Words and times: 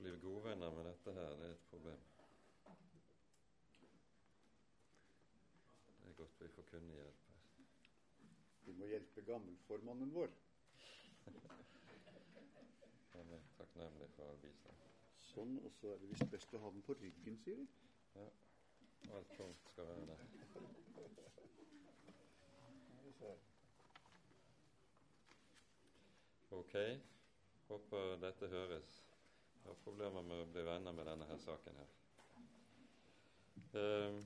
Bli 0.00 0.10
godvenner 0.22 0.70
med 0.76 0.84
dette 0.88 1.12
her, 1.12 1.30
det 1.40 1.46
er 1.46 1.54
et 1.56 1.66
problem. 1.70 2.00
Det 5.98 6.08
er 6.08 6.14
godt 6.22 6.40
vi 6.40 6.48
får 6.54 6.68
kunne 6.70 6.94
hjelpe. 6.94 7.34
Vi 8.66 8.72
må 8.78 8.84
hjelpe 8.86 9.26
gammelformannen 9.28 10.14
vår. 10.14 10.30
Han 13.14 13.32
er 13.36 13.42
takknemlig 13.58 14.08
for 14.16 14.30
all 14.30 14.40
bistand. 14.44 14.86
Sånn, 15.30 15.58
og 15.64 15.72
så 15.76 15.92
er 15.94 15.98
det 16.02 16.10
visst 16.14 16.30
best 16.32 16.54
å 16.56 16.62
ha 16.64 16.72
den 16.74 16.86
på 16.88 16.96
ryggen, 17.02 17.36
sier 17.44 17.60
de. 17.60 17.68
Ja. 18.16 18.28
Alt 19.18 19.36
tungt 19.36 19.72
skal 19.72 19.84
være 19.92 20.06
der. 20.14 20.30
Ok. 26.50 26.74
Håper 27.68 28.16
dette 28.22 28.50
høres. 28.50 28.90
Jeg 29.60 29.70
har 29.70 29.80
problemer 29.84 30.24
med 30.26 30.42
å 30.42 30.50
bli 30.50 30.66
venner 30.66 30.94
med 30.96 31.06
denne 31.06 31.28
her 31.30 31.40
saken 31.44 31.78
her. 31.78 31.96
Uh, 33.70 34.20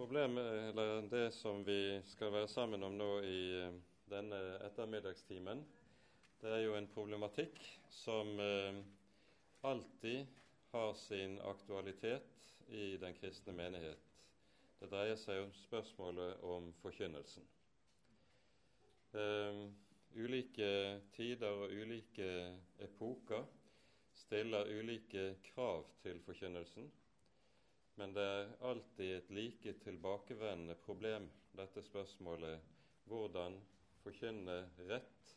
Problemet, 0.00 0.44
eller 0.68 1.02
det 1.02 1.30
som 1.30 1.64
vi 1.64 2.00
skal 2.08 2.32
være 2.32 2.48
sammen 2.48 2.82
om 2.82 2.94
nå 2.96 3.08
i 3.20 3.40
eh, 3.60 3.74
denne 4.08 4.38
ettermiddagstimen, 4.64 5.60
det 6.40 6.54
er 6.56 6.62
jo 6.64 6.72
en 6.78 6.88
problematikk 6.88 7.60
som 7.92 8.30
eh, 8.40 8.78
alltid 9.60 10.24
har 10.72 10.94
sin 10.96 11.36
aktualitet 11.44 12.32
i 12.72 12.94
den 12.96 13.12
kristne 13.20 13.52
menighet. 13.52 14.09
Det 14.80 14.88
dreier 14.88 15.18
seg 15.20 15.42
om 15.44 15.50
spørsmålet 15.52 16.40
om 16.48 16.70
forkynnelsen. 16.80 17.44
Um, 19.12 19.66
ulike 20.16 20.70
tider 21.12 21.64
og 21.66 21.74
ulike 21.74 22.30
epoker 22.80 23.44
stiller 24.16 24.70
ulike 24.72 25.34
krav 25.50 25.84
til 26.02 26.22
forkynnelsen. 26.24 26.88
Men 28.00 28.16
det 28.16 28.24
er 28.24 28.54
alltid 28.64 29.12
et 29.18 29.30
like 29.36 29.76
tilbakevendende 29.84 30.78
problem, 30.86 31.28
dette 31.52 31.82
spørsmålet 31.84 32.64
hvordan 33.10 33.58
forkynne 34.00 34.62
rett 34.88 35.36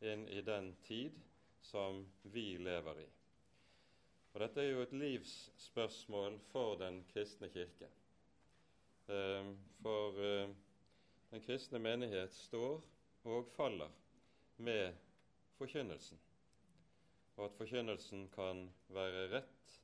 inn 0.00 0.24
i 0.32 0.40
den 0.46 0.72
tid 0.86 1.18
som 1.60 2.06
vi 2.22 2.54
lever 2.62 3.04
i. 3.04 3.08
Og 4.32 4.40
Dette 4.44 4.62
er 4.62 4.70
jo 4.70 4.82
et 4.86 4.96
livsspørsmål 4.96 6.38
for 6.52 6.78
den 6.80 7.02
kristne 7.12 7.50
kirke. 7.52 7.90
Eh, 9.08 9.54
for 9.82 10.20
eh, 10.20 10.48
den 11.30 11.40
kristne 11.40 11.78
menighet 11.80 12.34
står 12.34 12.82
og 13.24 13.46
faller 13.56 13.92
med 14.56 14.92
forkynnelsen. 15.56 16.18
Og 17.36 17.44
at 17.44 17.54
forkynnelsen 17.56 18.26
kan 18.34 18.66
være 18.92 19.28
rett 19.32 19.76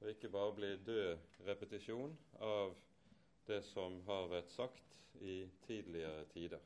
og 0.00 0.10
ikke 0.10 0.28
bare 0.28 0.54
bli 0.54 0.72
død 0.86 1.38
repetisjon 1.46 2.16
av 2.44 2.74
det 3.46 3.62
som 3.64 3.96
har 4.08 4.28
vært 4.28 4.50
sagt 4.52 4.96
i 5.24 5.38
tidligere 5.64 6.26
tider. 6.34 6.60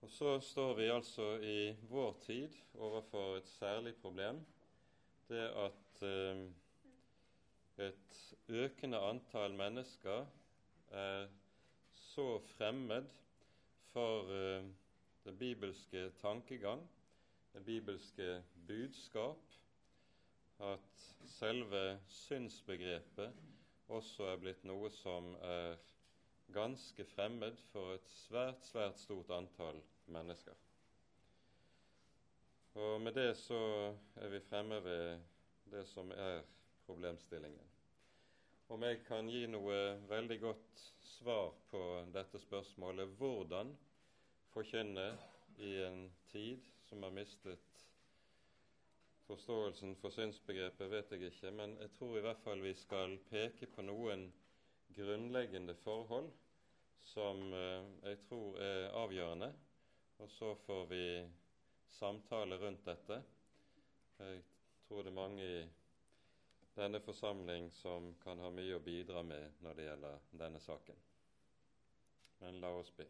Og 0.00 0.10
så 0.10 0.38
står 0.40 0.72
vi 0.78 0.86
altså 0.94 1.26
i 1.42 1.58
vår 1.90 2.16
tid 2.24 2.56
overfor 2.74 3.36
et 3.36 3.48
særlig 3.58 3.94
problem. 4.00 4.40
Det 5.28 5.44
at 5.66 6.02
eh, 6.08 6.46
et 7.78 8.18
økende 8.48 8.98
antall 8.98 9.54
mennesker 9.54 10.26
er 10.90 11.28
så 11.94 12.38
fremmed 12.56 13.06
for 13.92 14.32
eh, 14.34 14.64
den 15.24 15.38
bibelske 15.38 16.10
tankegang, 16.20 16.82
det 17.52 17.64
bibelske 17.64 18.42
budskap, 18.66 19.38
at 20.58 21.04
selve 21.26 22.00
synsbegrepet 22.08 23.32
også 23.88 24.26
er 24.32 24.40
blitt 24.42 24.64
noe 24.66 24.90
som 24.90 25.34
er 25.42 25.76
ganske 26.52 27.04
fremmed 27.04 27.56
for 27.70 27.94
et 27.94 28.10
svært, 28.10 28.64
svært 28.66 28.98
stort 28.98 29.30
antall 29.36 29.80
mennesker. 30.06 30.56
Og 32.74 33.00
med 33.00 33.12
det 33.12 33.32
så 33.36 33.58
er 34.16 34.28
vi 34.28 34.40
fremme 34.40 34.82
ved 34.84 35.20
det 35.70 35.86
som 35.88 36.10
er 36.14 36.42
problemstillingen. 36.88 37.68
Om 38.68 38.84
jeg 38.84 39.04
kan 39.06 39.28
gi 39.28 39.46
noe 39.48 39.76
veldig 40.08 40.40
godt 40.42 40.82
svar 41.14 41.52
på 41.70 41.82
dette 42.12 42.40
spørsmålet 42.42 43.14
hvordan 43.20 43.72
forkynne 44.52 45.06
i 45.64 45.76
en 45.84 46.02
tid 46.32 46.64
som 46.88 47.04
har 47.04 47.14
mistet 47.14 47.64
Forståelsen 49.28 49.90
for 50.00 50.08
synsbegrepet 50.08 50.88
vet 50.88 51.10
jeg 51.12 51.28
ikke, 51.28 51.50
men 51.52 51.74
jeg 51.82 51.90
tror 51.98 52.14
i 52.16 52.22
hvert 52.24 52.38
fall 52.40 52.62
vi 52.64 52.70
skal 52.80 53.18
peke 53.28 53.66
på 53.68 53.82
noen 53.84 54.22
grunnleggende 54.96 55.74
forhold 55.82 56.30
som 57.10 57.42
eh, 57.52 57.90
jeg 58.06 58.22
tror 58.24 58.56
er 58.64 58.88
avgjørende, 58.96 59.50
og 60.24 60.30
så 60.32 60.54
får 60.64 60.88
vi 60.94 61.02
samtale 61.98 62.56
rundt 62.62 62.88
dette. 62.88 63.20
Jeg 64.18 64.40
tror 64.88 65.04
det 65.04 65.12
er 65.12 65.20
mange 65.20 65.44
i 65.44 65.60
denne 66.78 67.00
forsamling 67.00 67.70
som 67.70 68.14
kan 68.22 68.38
ha 68.38 68.50
mye 68.54 68.76
å 68.76 68.82
bidra 68.82 69.22
med 69.26 69.62
når 69.64 69.74
det 69.74 69.86
gjelder 69.88 70.20
denne 70.42 70.60
saken. 70.62 71.00
Men 72.38 72.60
la 72.62 72.70
oss 72.70 72.92
be. 72.94 73.06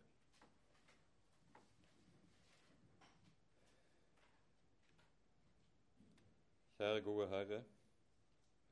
Kjære 6.78 7.02
gode 7.04 7.26
Herre, 7.28 7.58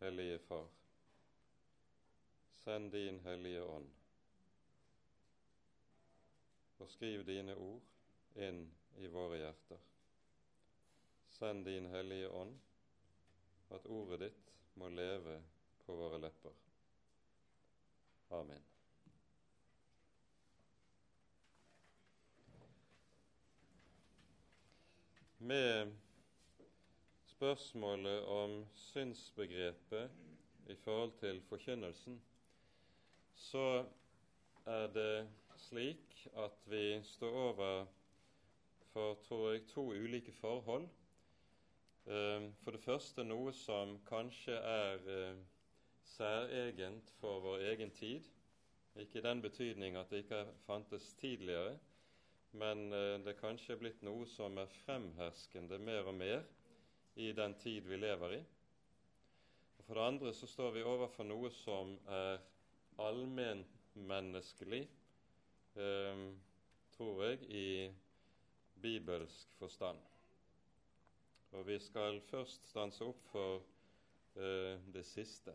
Hellige 0.00 0.38
Far. 0.46 0.64
Send 2.62 2.88
din 2.96 3.20
Hellige 3.26 3.68
Ånd, 3.68 3.92
og 6.78 6.90
skriv 6.94 7.26
dine 7.28 7.58
ord 7.68 8.40
inn 8.48 8.64
i 8.96 9.12
våre 9.12 9.44
hjerter. 9.44 9.84
Send 11.36 11.68
din 11.68 11.92
Hellige 11.92 12.32
Ånd, 12.32 12.56
at 13.76 13.92
ordet 13.92 14.22
ditt 14.24 14.45
må 14.76 14.88
leve 14.92 15.40
på 15.86 15.94
våre 15.96 16.20
lepper. 16.20 16.54
Amen. 18.36 18.62
Med 25.38 25.92
spørsmålet 27.30 28.24
om 28.24 28.64
synsbegrepet 28.74 30.10
i 30.66 30.74
forhold 30.74 31.12
til 31.20 31.42
forkynnelsen, 31.48 32.22
så 33.34 33.84
er 34.66 34.86
det 34.86 35.28
slik 35.56 36.28
at 36.36 36.56
vi 36.64 37.02
står 37.04 37.30
over 37.30 37.86
for, 38.92 39.14
tror 39.14 39.52
jeg, 39.52 39.66
to 39.66 39.90
ulike 39.92 40.32
forhold. 40.32 40.88
Eh, 42.06 42.52
for 42.62 42.70
det 42.70 42.80
første 42.84 43.24
noe 43.26 43.50
som 43.52 43.96
kanskje 44.06 44.54
er 44.54 45.08
eh, 45.10 45.38
særegent 46.06 47.10
for 47.18 47.40
vår 47.42 47.64
egen 47.72 47.90
tid. 47.90 48.28
Ikke 48.96 49.18
i 49.18 49.24
den 49.24 49.42
betydning 49.42 49.96
at 49.98 50.10
det 50.10 50.22
ikke 50.22 50.44
fantes 50.66 51.08
tidligere, 51.18 51.74
men 52.52 52.90
det 52.90 53.24
det 53.26 53.34
kanskje 53.40 53.74
er 53.74 53.80
blitt 53.82 54.02
noe 54.06 54.24
som 54.26 54.56
er 54.56 54.70
fremherskende 54.86 55.78
mer 55.78 56.06
og 56.08 56.14
mer 56.14 56.46
i 57.16 57.32
den 57.32 57.58
tid 57.60 57.84
vi 57.90 57.96
lever 57.96 58.38
i. 58.38 58.40
Og 59.78 59.84
For 59.84 59.94
det 59.94 60.06
andre 60.06 60.32
så 60.34 60.46
står 60.46 60.70
vi 60.70 60.82
overfor 60.82 61.24
noe 61.24 61.50
som 61.50 61.98
er 62.08 62.38
allmennmenneskelig, 62.98 64.86
eh, 65.76 66.26
tror 66.96 67.24
jeg, 67.24 67.42
i 67.50 67.92
bibelsk 68.80 69.58
forstand. 69.58 70.15
Og 71.56 71.66
vi 71.66 71.78
skal 71.80 72.20
først 72.28 72.68
stanse 72.68 73.04
opp 73.04 73.22
for 73.30 73.62
eh, 74.36 74.76
det 74.92 75.04
siste. 75.08 75.54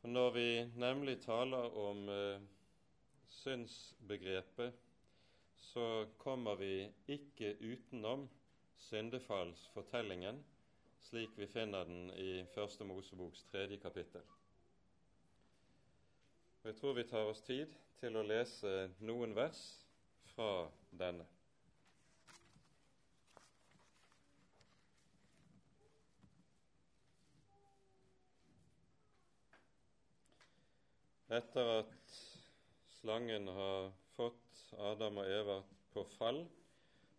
For 0.00 0.10
Når 0.10 0.30
vi 0.34 0.48
nemlig 0.76 1.20
taler 1.22 1.78
om 1.78 2.08
eh, 2.08 2.48
synsbegrepet, 3.40 4.74
så 5.56 6.06
kommer 6.18 6.58
vi 6.60 6.88
ikke 7.08 7.54
utenom 7.62 8.28
syndefallsfortellingen 8.90 10.42
slik 11.04 11.30
vi 11.36 11.46
finner 11.46 11.84
den 11.84 12.10
i 12.10 12.44
Første 12.54 12.84
Moseboks 12.84 13.44
tredje 13.44 13.76
kapittel. 13.76 14.20
Og 16.62 16.66
Jeg 16.66 16.76
tror 16.76 16.92
vi 16.92 17.04
tar 17.04 17.28
oss 17.28 17.42
tid 17.44 17.74
til 18.00 18.16
å 18.16 18.24
lese 18.24 18.72
noen 19.04 19.34
vers 19.36 19.60
fra 20.32 20.68
denne. 20.90 21.26
Etter 31.36 31.70
at 31.80 32.18
slangen 33.00 33.48
har 33.48 33.90
fått 34.14 34.60
Adam 34.78 35.18
og 35.22 35.30
Eva 35.30 35.56
på 35.94 36.04
fall, 36.16 36.44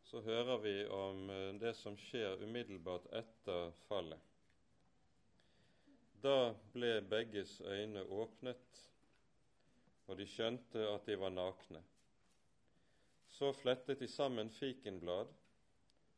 så 0.05 0.21
hører 0.21 0.57
vi 0.63 0.75
om 0.87 1.29
eh, 1.29 1.51
det 1.59 1.73
som 1.77 1.97
skjer 1.97 2.43
umiddelbart 2.43 3.07
etter 3.19 3.71
fallet. 3.87 4.21
Da 6.23 6.53
ble 6.73 6.99
begges 7.09 7.57
øyne 7.61 8.05
åpnet, 8.09 8.79
og 10.07 10.17
de 10.19 10.27
skjønte 10.29 10.85
at 10.89 11.05
de 11.09 11.17
var 11.21 11.33
nakne. 11.33 11.81
Så 13.35 13.51
flettet 13.53 13.99
de 13.99 14.07
sammen 14.07 14.49
fikenblad 14.53 15.33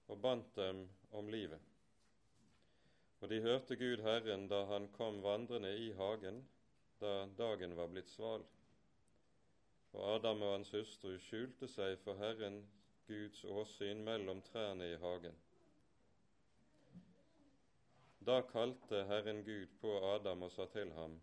og 0.08 0.22
bandt 0.22 0.54
dem 0.56 0.84
om 1.12 1.32
livet. 1.34 1.64
Og 3.22 3.32
de 3.32 3.42
hørte 3.42 3.76
Gud 3.80 4.04
Herren 4.06 4.46
da 4.52 4.62
han 4.70 4.88
kom 4.94 5.24
vandrende 5.24 5.74
i 5.76 5.90
hagen, 5.98 6.44
da 7.00 7.26
dagen 7.38 7.76
var 7.76 7.88
blitt 7.88 8.10
sval. 8.10 8.46
Og 9.94 10.16
Adam 10.16 10.42
og 10.42 10.56
hans 10.58 10.72
hustru 10.76 11.16
skjulte 11.22 11.70
seg 11.72 11.98
for 12.04 12.20
Herren 12.22 12.62
Guds 13.08 13.44
åsyn 13.46 14.04
mellom 14.06 14.42
trærne 14.50 14.90
i 14.92 14.98
hagen. 15.02 15.38
Da 18.28 18.42
kalte 18.50 19.06
Herren 19.08 19.44
Gud 19.48 19.78
på 19.82 19.94
Adam 20.10 20.44
og 20.44 20.52
sa 20.52 20.66
til 20.74 20.92
ham, 20.94 21.22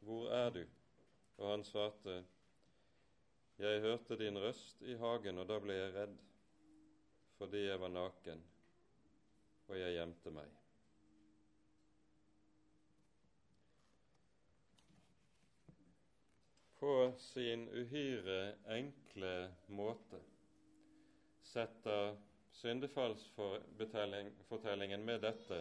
Hvor 0.00 0.28
er 0.30 0.50
du? 0.50 0.64
Og 1.38 1.50
han 1.50 1.64
svarte, 1.64 2.24
Jeg 3.58 3.80
hørte 3.80 4.18
din 4.18 4.38
røst 4.38 4.82
i 4.82 4.94
hagen, 4.94 5.38
og 5.38 5.48
da 5.48 5.58
ble 5.60 5.74
jeg 5.74 5.94
redd, 5.94 6.16
fordi 7.38 7.66
jeg 7.66 7.80
var 7.80 7.88
naken, 7.88 8.42
og 9.68 9.78
jeg 9.78 9.96
gjemte 9.96 10.30
meg. 10.30 10.59
På 16.80 17.12
sin 17.18 17.68
uhyre 17.68 18.54
enkle 18.72 19.50
måte 19.68 20.20
setter 21.50 22.16
syndefallsfortellingen 22.60 25.04
med 25.04 25.20
dette 25.24 25.58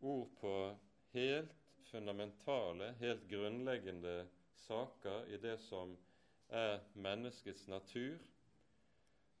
ord 0.00 0.28
på 0.40 0.76
helt 1.12 1.52
fundamentale, 1.90 2.94
helt 3.00 3.28
grunnleggende 3.28 4.26
saker 4.64 5.24
i 5.28 5.36
det 5.42 5.58
som 5.66 5.96
er 6.48 6.80
menneskets 6.94 7.68
natur 7.68 8.18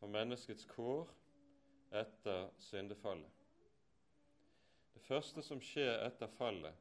og 0.00 0.10
menneskets 0.12 0.66
kår 0.68 1.08
etter 1.94 2.48
syndefallet. 2.58 3.30
Det 4.94 5.02
første 5.08 5.42
som 5.42 5.60
skjer 5.62 6.06
etter 6.06 6.26
fallet, 6.38 6.74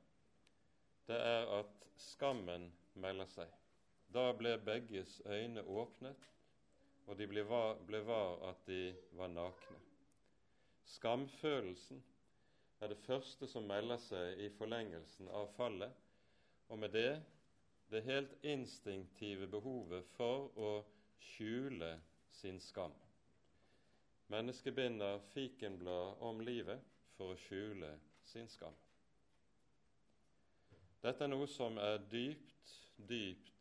det 1.07 1.19
er 1.19 1.45
at 1.59 1.85
skammen 1.99 2.71
melder 2.95 3.29
seg. 3.31 3.51
Da 4.13 4.29
ble 4.37 4.57
begges 4.61 5.21
øyne 5.25 5.63
åpnet, 5.63 6.29
og 7.07 7.17
de 7.19 7.27
ble 7.27 7.43
var, 7.47 7.79
ble 7.87 8.03
var 8.05 8.39
at 8.49 8.65
de 8.67 8.95
var 9.17 9.31
nakne. 9.33 9.79
Skamfølelsen 10.93 12.03
er 12.79 12.91
det 12.91 12.99
første 13.05 13.47
som 13.47 13.67
melder 13.67 13.99
seg 14.03 14.39
i 14.43 14.49
forlengelsen 14.57 15.29
av 15.31 15.49
fallet, 15.57 15.91
og 16.69 16.79
med 16.79 16.93
det 16.95 17.21
det 17.93 18.01
helt 18.03 18.31
instinktive 18.41 19.47
behovet 19.47 20.05
for 20.15 20.49
å 20.57 20.69
skjule 21.21 21.91
sin 22.33 22.59
skam. 22.59 22.93
Mennesket 24.33 24.73
binder 24.75 25.19
fikenblad 25.33 26.23
om 26.25 26.41
livet 26.41 26.81
for 27.17 27.33
å 27.33 27.37
skjule 27.37 27.91
sin 28.25 28.49
skam. 28.49 28.73
Dette 31.03 31.25
er 31.25 31.29
noe 31.29 31.45
som 31.51 31.77
er 31.77 31.99
dypt, 32.09 32.73
dypt 32.97 33.51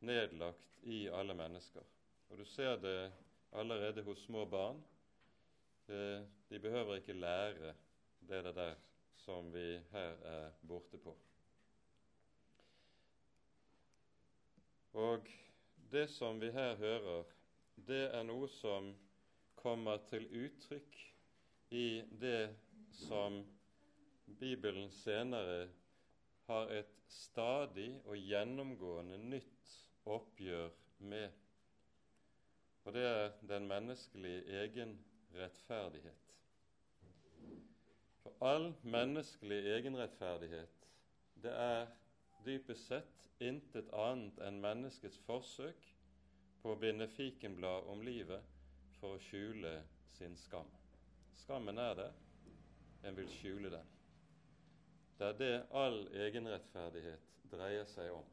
nedlagt 0.00 0.82
i 0.82 1.08
alle 1.08 1.34
mennesker. 1.34 1.84
Og 2.28 2.38
Du 2.38 2.44
ser 2.44 2.76
det 2.76 3.12
allerede 3.52 4.02
hos 4.02 4.18
små 4.24 4.44
barn. 4.44 4.84
De 5.88 6.58
behøver 6.60 6.96
ikke 6.96 7.12
lære 7.12 7.74
det 8.28 8.44
der 8.44 8.74
som 9.16 9.52
vi 9.54 9.80
her 9.90 10.14
er 10.24 10.50
borte 10.68 10.98
på. 10.98 11.16
Og 14.92 15.28
det 15.92 16.08
som 16.10 16.40
vi 16.40 16.50
her 16.50 16.76
hører, 16.76 17.24
det 17.86 18.04
er 18.14 18.22
noe 18.26 18.48
som 18.48 18.92
kommer 19.56 20.00
til 20.10 20.26
uttrykk 20.44 20.96
i 21.70 22.02
det 22.20 22.48
som 23.06 23.42
Bibelen 24.40 24.90
senere 24.90 25.68
har 26.48 26.70
et 26.72 26.94
stadig 27.12 27.90
og 28.04 28.16
gjennomgående 28.16 29.18
nytt 29.20 29.74
oppgjør 30.08 30.70
med. 30.98 31.30
Og 32.84 32.94
det 32.96 33.04
er 33.04 33.36
den 33.48 33.68
menneskelige 33.68 34.62
egenrettferdighet. 34.62 36.34
For 38.22 38.32
all 38.44 38.70
menneskelig 38.82 39.58
egenrettferdighet, 39.74 40.88
det 41.42 41.52
er 41.52 41.86
dypest 42.46 42.88
sett 42.88 43.28
intet 43.44 43.92
annet 43.94 44.40
enn 44.48 44.62
menneskets 44.62 45.20
forsøk 45.26 45.84
på 46.62 46.72
å 46.72 46.80
binde 46.80 47.10
fikenblad 47.12 47.86
om 47.92 48.02
livet 48.02 48.56
for 48.98 49.16
å 49.16 49.22
skjule 49.28 49.76
sin 50.16 50.36
skam. 50.36 50.70
Skammen 51.44 51.78
er 51.78 51.94
der, 52.00 52.16
en 53.04 53.16
vil 53.16 53.30
skjule 53.30 53.70
den. 53.76 53.97
Det 55.18 55.26
er 55.26 55.38
det 55.38 55.54
all 55.74 56.04
egenrettferdighet 56.14 57.30
dreier 57.50 57.86
seg 57.90 58.12
om. 58.14 58.26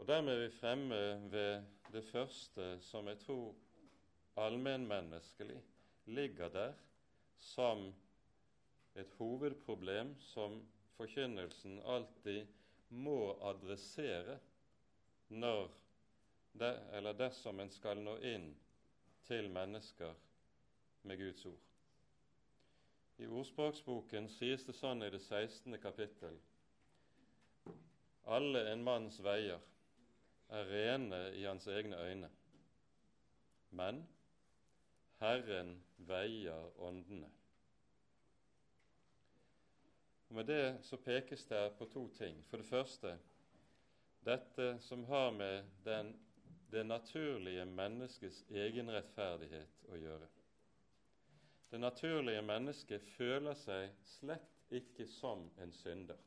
Og 0.00 0.08
Dermed 0.08 0.32
er 0.32 0.42
vi 0.46 0.54
fremme 0.56 1.00
ved 1.32 1.66
det 1.92 2.04
første 2.08 2.70
som 2.84 3.08
jeg 3.08 3.20
tror 3.20 3.54
allmennmenneskelig 4.40 5.58
ligger 6.06 6.48
der 6.52 6.72
som 7.36 7.88
et 8.96 9.12
hovedproblem 9.18 10.14
som 10.20 10.58
forkynnelsen 10.96 11.80
alltid 11.84 12.46
må 12.88 13.36
adressere 13.44 14.38
når 15.28 15.68
det, 16.56 16.72
eller 16.96 17.12
dersom 17.12 17.60
en 17.60 17.72
skal 17.72 18.00
nå 18.00 18.16
inn 18.24 18.50
til 19.28 19.50
mennesker 19.52 20.14
med 21.02 21.20
Guds 21.20 21.44
ord. 21.50 21.64
I 23.18 23.26
ordspråksboken 23.26 24.28
sies 24.28 24.66
det 24.66 24.74
sånn 24.76 25.02
i 25.02 25.10
det 25.10 25.22
16. 25.24 25.78
kapittel 25.80 26.36
alle 28.26 28.64
en 28.72 28.82
manns 28.82 29.20
veier 29.22 29.62
er 30.56 30.68
rene 30.70 31.20
i 31.38 31.44
hans 31.46 31.66
egne 31.70 31.98
øyne, 32.02 32.30
men 33.70 34.02
Herren 35.20 35.76
veier 36.08 36.80
åndene. 36.82 37.30
Og 40.28 40.34
Med 40.36 40.46
det 40.50 40.78
så 40.82 40.96
pekes 40.96 41.46
det 41.46 41.62
på 41.78 41.86
to 41.86 42.08
ting. 42.18 42.42
For 42.50 42.56
det 42.56 42.66
første 42.66 43.18
dette 44.26 44.78
som 44.82 45.04
har 45.04 45.30
med 45.30 45.64
den, 45.84 46.16
det 46.70 46.86
naturlige 46.86 47.64
menneskets 47.64 48.42
egenrettferdighet 48.50 49.86
å 49.88 50.00
gjøre. 50.02 50.26
Det 51.70 51.80
naturlige 51.80 52.42
mennesket 52.46 53.02
føler 53.16 53.56
seg 53.58 53.90
slett 54.06 54.72
ikke 54.74 55.06
som 55.10 55.48
en 55.62 55.72
synder. 55.74 56.18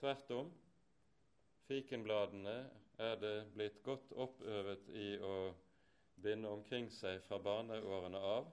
Tvert 0.00 0.30
om, 0.34 0.50
fikenbladene 1.66 2.56
er 3.02 3.18
det 3.22 3.34
blitt 3.54 3.82
godt 3.86 4.12
oppøvet 4.24 4.88
i 4.98 5.08
å 5.22 5.36
binde 6.22 6.50
omkring 6.50 6.90
seg 6.94 7.22
fra 7.26 7.38
barneårene 7.42 8.18
av. 8.18 8.50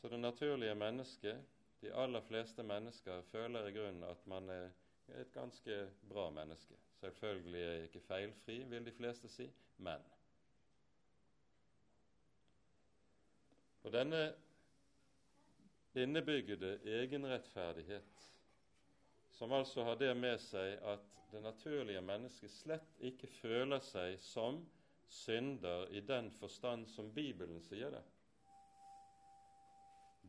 Så 0.00 0.08
det 0.08 0.20
naturlige 0.20 0.74
mennesket, 0.78 1.42
de 1.80 1.92
aller 1.96 2.22
fleste 2.28 2.62
mennesker, 2.62 3.22
føler 3.32 3.68
i 3.68 3.74
grunnen 3.74 4.06
at 4.06 4.26
man 4.30 4.48
er 4.52 4.70
et 5.18 5.32
ganske 5.34 5.76
bra 6.08 6.28
menneske. 6.30 6.78
Selvfølgelig 7.00 7.62
er 7.64 7.72
jeg 7.74 7.88
ikke 7.88 8.06
feilfri, 8.06 8.58
vil 8.70 8.86
de 8.86 8.94
fleste 8.94 9.28
si, 9.32 9.48
men 9.78 10.04
Og 13.82 13.92
denne 13.94 14.22
innebygde 15.96 16.76
egenrettferdighet, 16.84 18.26
som 19.32 19.52
altså 19.56 19.84
har 19.88 19.96
det 20.00 20.12
med 20.16 20.38
seg 20.42 20.76
at 20.92 21.06
det 21.32 21.42
naturlige 21.42 22.02
mennesket 22.04 22.52
slett 22.52 23.02
ikke 23.06 23.30
føler 23.40 23.80
seg 23.84 24.18
som 24.22 24.60
synder 25.10 25.88
i 25.96 26.02
den 26.06 26.30
forstand 26.38 26.86
som 26.90 27.10
Bibelen 27.14 27.62
sier 27.64 27.94
det, 27.94 28.02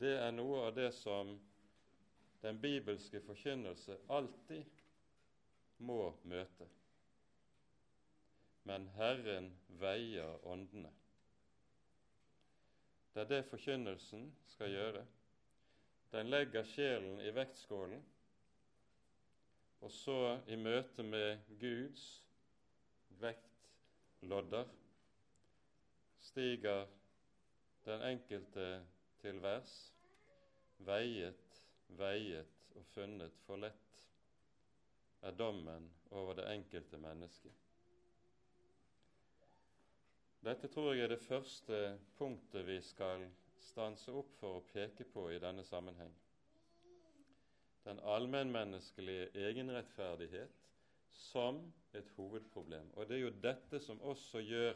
det 0.01 0.15
er 0.17 0.31
noe 0.34 0.63
av 0.67 0.72
det 0.74 0.89
som 0.98 1.36
den 2.41 2.58
bibelske 2.62 3.22
forkynnelse 3.22 4.00
alltid 4.10 4.79
må 5.86 6.08
møte. 6.25 6.65
Men 8.65 8.88
Herren 8.96 9.51
veier 9.81 10.41
åndene. 10.50 10.89
Det 13.13 13.21
er 13.21 13.27
det 13.27 13.45
forkynnelsen 13.45 14.29
skal 14.47 14.71
gjøre. 14.71 15.05
Den 16.11 16.29
legger 16.29 16.63
sjelen 16.63 17.19
i 17.19 17.31
vektskålen 17.35 18.03
Og 19.81 19.91
så 19.91 20.39
i 20.47 20.55
møte 20.55 21.03
med 21.03 21.39
Guds 21.59 22.03
vektlodder 23.21 24.69
stiger 26.21 26.85
den 27.85 28.03
enkelte 28.11 28.67
til 29.21 29.41
værs, 29.41 29.73
veiet, 30.77 31.57
veiet 31.87 32.61
og 32.75 32.85
funnet 32.93 33.41
for 33.47 33.61
lett 33.61 34.05
er 35.21 35.33
dommen 35.37 35.89
over 36.11 36.37
det 36.37 36.45
enkelte 36.53 36.97
mennesket. 36.97 37.60
Dette 40.41 40.67
tror 40.74 40.93
jeg 40.95 41.03
er 41.05 41.12
det 41.13 41.21
første 41.21 41.79
punktet 42.17 42.65
vi 42.65 42.79
skal 42.81 43.27
stanse 43.62 44.10
opp 44.17 44.31
for 44.39 44.57
å 44.57 44.63
peke 44.71 45.05
på 45.05 45.27
i 45.29 45.38
denne 45.43 45.62
sammenheng. 45.67 46.13
Den 47.86 48.01
allmennmenneskelige 48.10 49.27
egenrettferdighet 49.38 50.57
som 51.29 51.60
et 51.93 52.10
hovedproblem. 52.17 52.89
Og 52.98 53.05
det 53.05 53.19
er 53.19 53.21
jo 53.21 53.36
dette 53.43 53.81
som 53.86 54.01
også 54.01 54.41
gjør 54.41 54.74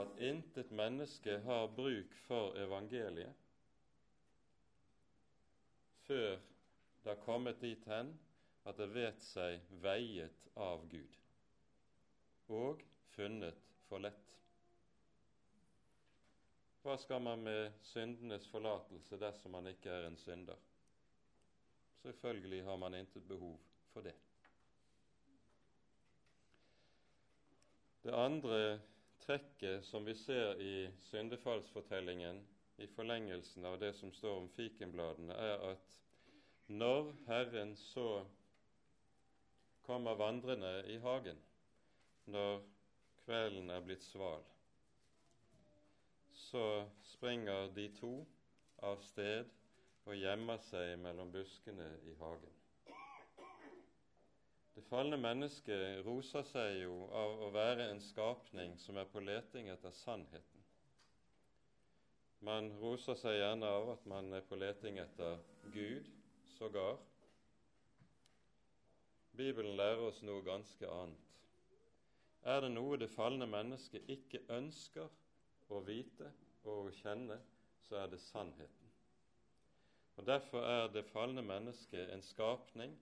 at 0.00 0.16
intet 0.30 0.72
menneske 0.74 1.36
har 1.44 1.68
bruk 1.76 2.16
for 2.24 2.56
evangeliet 2.64 3.36
før 6.08 6.40
det 7.04 7.12
har 7.12 7.20
kommet 7.24 7.60
dit 7.60 7.84
hen 7.88 8.10
at 8.64 8.80
det 8.80 8.88
vet 8.96 9.22
seg 9.28 9.60
veiet 9.84 10.48
av 10.60 10.82
Gud 10.90 11.20
og 12.52 12.82
funnet 13.14 13.73
for 13.88 14.04
lett. 14.04 14.30
Hva 16.84 16.98
skal 17.00 17.22
man 17.24 17.40
med 17.46 17.72
syndenes 17.88 18.46
forlatelse 18.52 19.16
dersom 19.16 19.54
man 19.56 19.70
ikke 19.70 19.92
er 19.92 20.08
en 20.08 20.18
synder? 20.20 20.58
Selvfølgelig 22.02 22.64
har 22.64 22.76
man 22.76 22.94
intet 22.98 23.24
behov 23.28 23.54
for 23.92 24.04
det. 24.04 24.12
Det 28.04 28.12
andre 28.12 28.80
trekket 29.24 29.86
som 29.88 30.04
vi 30.04 30.12
ser 30.14 30.60
i 30.60 30.90
syndefallsfortellingen 31.08 32.42
i 32.76 32.86
forlengelsen 32.92 33.64
av 33.64 33.78
det 33.80 33.94
som 33.96 34.12
står 34.12 34.42
om 34.42 34.48
fikenbladene, 34.52 35.32
er 35.32 35.64
at 35.70 35.96
når 36.68 37.14
Herren 37.26 37.72
så 37.80 38.24
kommer 39.88 40.20
vandrende 40.20 40.82
i 40.92 40.98
hagen, 41.00 41.40
når 42.26 42.60
kvelden 43.24 43.70
er 43.72 43.84
blitt 43.84 44.04
sval, 44.04 44.44
så 46.46 46.64
springer 47.14 47.70
de 47.76 47.88
to 47.98 48.14
av 48.84 49.00
sted 49.08 49.48
og 50.04 50.18
gjemmer 50.18 50.60
seg 50.68 50.98
mellom 51.00 51.32
buskene 51.32 51.88
i 52.04 52.14
hagen. 52.20 52.60
Det 54.74 54.82
falne 54.88 55.16
mennesket 55.16 56.02
roser 56.04 56.42
seg 56.48 56.80
jo 56.82 56.94
av 57.14 57.44
å 57.46 57.50
være 57.54 57.86
en 57.92 58.00
skapning 58.02 58.74
som 58.82 58.98
er 58.98 59.06
på 59.10 59.22
leting 59.22 59.70
etter 59.70 59.94
sannheten. 60.02 60.64
Man 62.44 62.72
roser 62.82 63.16
seg 63.16 63.38
gjerne 63.38 63.70
av 63.70 63.92
at 63.94 64.06
man 64.10 64.32
er 64.36 64.42
på 64.44 64.58
leting 64.60 64.98
etter 65.00 65.38
Gud, 65.72 66.10
sågar. 66.58 66.98
Bibelen 69.38 69.78
lærer 69.78 70.02
oss 70.10 70.20
noe 70.26 70.42
ganske 70.44 70.90
annet. 70.90 71.23
Er 72.44 72.60
det 72.60 72.70
noe 72.74 72.96
det 73.00 73.08
falne 73.08 73.46
mennesket 73.48 74.10
ikke 74.12 74.42
ønsker 74.52 75.08
å 75.72 75.80
vite 75.86 76.28
og 76.64 76.90
å 76.90 76.96
kjenne, 76.98 77.38
så 77.86 78.02
er 78.02 78.10
det 78.12 78.20
sannheten. 78.20 78.90
Og 80.16 80.26
Derfor 80.26 80.66
er 80.68 80.88
det 80.92 81.06
falne 81.08 81.42
mennesket 81.42 82.12
en 82.12 82.22
skapning 82.22 82.92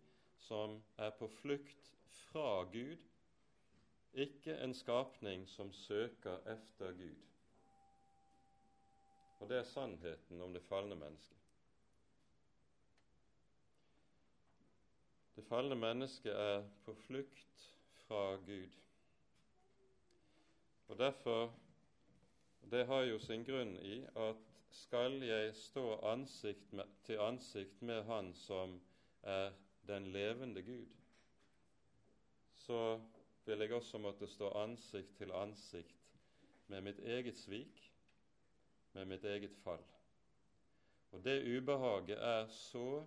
som 0.46 0.78
er 0.96 1.10
på 1.18 1.28
flukt 1.40 1.90
fra 2.12 2.62
Gud, 2.72 3.02
ikke 4.12 4.56
en 4.62 4.74
skapning 4.74 5.46
som 5.48 5.72
søker 5.72 6.38
efter 6.54 6.92
Gud. 6.92 7.28
Og 9.40 9.48
det 9.48 9.58
er 9.58 9.68
sannheten 9.68 10.40
om 10.40 10.54
det 10.54 10.62
falne 10.62 10.94
mennesket. 10.94 11.38
Det 15.36 15.44
falne 15.48 15.74
mennesket 15.74 16.32
er 16.32 16.62
på 16.84 16.94
flukt 16.94 17.68
fra 18.06 18.36
Gud. 18.46 18.81
Og 20.92 20.98
derfor 20.98 21.54
Det 22.70 22.86
har 22.86 23.02
jo 23.02 23.18
sin 23.18 23.44
grunn 23.44 23.76
i 23.80 23.94
at 24.16 24.40
skal 24.70 25.22
jeg 25.24 25.54
stå 25.56 25.96
ansikt 26.04 26.72
med, 26.72 26.84
til 27.04 27.20
ansikt 27.20 27.82
med 27.82 28.02
Han 28.04 28.34
som 28.34 28.74
er 29.22 29.52
den 29.86 30.06
levende 30.12 30.62
Gud, 30.62 30.86
så 32.54 33.00
vil 33.44 33.58
jeg 33.58 33.72
også 33.72 33.98
måtte 33.98 34.26
stå 34.26 34.50
ansikt 34.62 35.16
til 35.16 35.32
ansikt 35.32 36.12
med 36.66 36.80
mitt 36.80 37.00
eget 37.00 37.38
svik, 37.38 37.92
med 38.92 39.04
mitt 39.04 39.24
eget 39.24 39.56
fall. 39.64 39.84
Og 41.12 41.24
det 41.24 41.56
ubehaget 41.56 42.18
er 42.18 42.46
så 42.46 43.04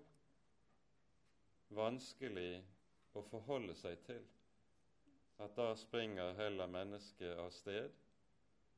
vanskelig 1.69 2.63
å 3.13 3.21
forholde 3.29 3.77
seg 3.77 4.01
til, 4.09 4.25
at 5.37 5.55
da 5.55 5.75
springer 5.75 6.33
heller 6.37 6.67
mennesket 6.71 7.37
av 7.37 7.51
sted 7.51 7.91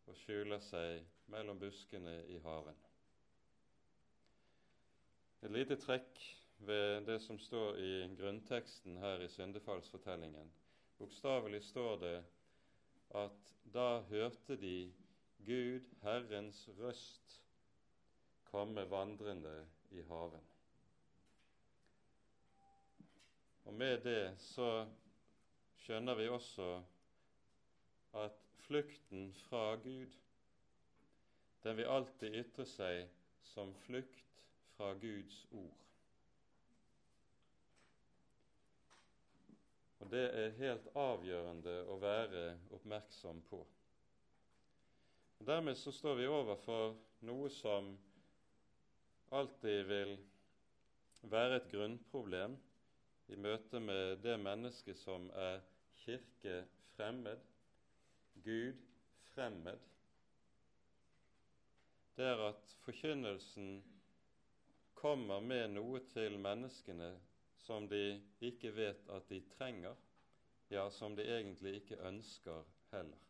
og 0.07 0.15
skjuler 0.17 0.61
seg 0.63 1.03
mellom 1.31 1.59
buskene 1.61 2.21
i 2.31 2.39
haven. 2.43 2.77
Et 5.45 5.53
lite 5.53 5.77
trekk 5.77 6.21
ved 6.65 7.05
det 7.05 7.19
som 7.21 7.37
står 7.39 7.77
i 7.77 7.91
grunnteksten 8.17 8.97
her 8.97 9.21
i 9.21 9.29
syndefallsfortellingen. 9.29 10.49
Bokstavelig 10.97 11.61
står 11.63 11.99
det 12.01 12.17
at 13.15 13.53
da 13.73 13.99
hørte 14.09 14.57
de 14.57 14.91
Gud, 15.45 15.85
Herrens 16.01 16.63
røst, 16.79 17.41
komme 18.49 18.89
vandrende 18.89 19.67
i 19.91 20.01
haven. 20.09 20.47
Og 23.67 23.73
med 23.73 24.01
det 24.01 24.39
så 24.39 24.87
skjønner 25.87 26.17
vi 26.19 26.25
også 26.27 26.65
at 28.19 28.39
flukten 28.65 29.29
fra 29.45 29.75
Gud, 29.79 30.11
den 31.63 31.77
vil 31.77 31.87
alltid 31.87 32.33
ytre 32.41 32.65
seg 32.67 33.05
som 33.53 33.71
flukt 33.85 34.41
fra 34.75 34.89
Guds 34.99 35.37
ord. 35.55 35.77
Og 40.03 40.11
det 40.11 40.25
er 40.41 40.57
helt 40.59 40.91
avgjørende 40.99 41.77
å 41.87 41.95
være 42.03 42.43
oppmerksom 42.75 43.39
på. 43.47 43.61
Og 45.39 45.47
Dermed 45.47 45.79
så 45.79 45.95
står 45.95 46.19
vi 46.19 46.27
overfor 46.27 46.97
noe 47.31 47.47
som 47.61 47.93
alltid 49.39 49.87
vil 49.87 50.13
være 51.31 51.61
et 51.61 51.71
grunnproblem 51.71 52.59
i 53.31 53.39
møte 53.39 53.79
med 53.79 54.19
det 54.27 54.35
mennesket 54.43 54.99
som 54.99 55.31
er 55.31 55.63
kirke 56.07 56.61
fremmed, 56.95 57.43
Gud 58.45 58.79
fremmed, 59.33 59.79
det 62.15 62.25
er 62.25 62.39
at 62.47 62.75
forkynnelsen 62.81 63.83
kommer 64.97 65.43
med 65.43 65.67
noe 65.75 65.99
til 66.09 66.39
menneskene 66.41 67.11
som 67.61 67.85
de 67.91 68.21
ikke 68.47 68.71
vet 68.73 69.11
at 69.13 69.27
de 69.29 69.41
trenger, 69.51 69.93
ja, 70.71 70.87
som 70.89 71.15
de 71.15 71.27
egentlig 71.27 71.75
ikke 71.81 71.99
ønsker 72.07 72.63
heller. 72.95 73.21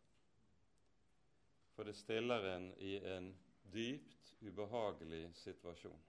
For 1.74 1.84
det 1.84 1.98
stiller 1.98 2.46
en 2.54 2.72
i 2.78 2.96
en 3.12 3.32
dypt 3.74 4.34
ubehagelig 4.40 5.26
situasjon. 5.42 6.00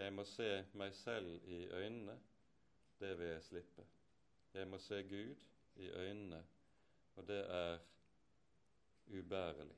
Jeg 0.00 0.12
må 0.16 0.24
se 0.24 0.50
meg 0.72 0.94
selv 0.96 1.44
i 1.44 1.66
øynene. 1.68 2.16
Det 3.00 3.18
vil 3.18 3.34
jeg 3.34 3.42
slippe. 3.42 3.84
Jeg 4.54 4.66
må 4.68 4.78
se 4.82 5.02
Gud 5.02 5.34
i 5.76 5.88
øynene, 5.88 6.44
og 7.16 7.26
det 7.28 7.40
er 7.50 7.78
ubærelig. 9.06 9.76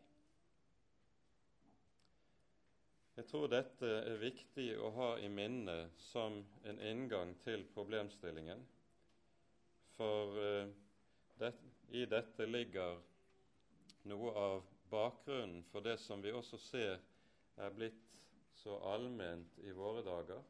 Jeg 3.17 3.27
tror 3.29 3.47
dette 3.53 3.87
er 3.87 4.17
viktig 4.23 4.71
å 4.81 4.89
ha 4.97 5.09
i 5.21 5.29
minne 5.29 5.77
som 6.01 6.39
en 6.65 6.81
inngang 6.81 7.35
til 7.45 7.67
problemstillingen, 7.75 8.63
for 9.93 10.39
uh, 10.41 10.71
det, 11.39 11.53
i 11.93 12.07
dette 12.09 12.49
ligger 12.49 12.97
noe 14.09 14.33
av 14.33 14.65
bakgrunnen 14.91 15.61
for 15.69 15.85
det 15.85 15.99
som 16.01 16.25
vi 16.25 16.33
også 16.33 16.59
ser 16.71 16.97
er 17.61 17.77
blitt 17.77 18.01
så 18.63 18.79
allment 18.95 19.61
i 19.61 19.77
våre 19.77 20.01
dager. 20.07 20.41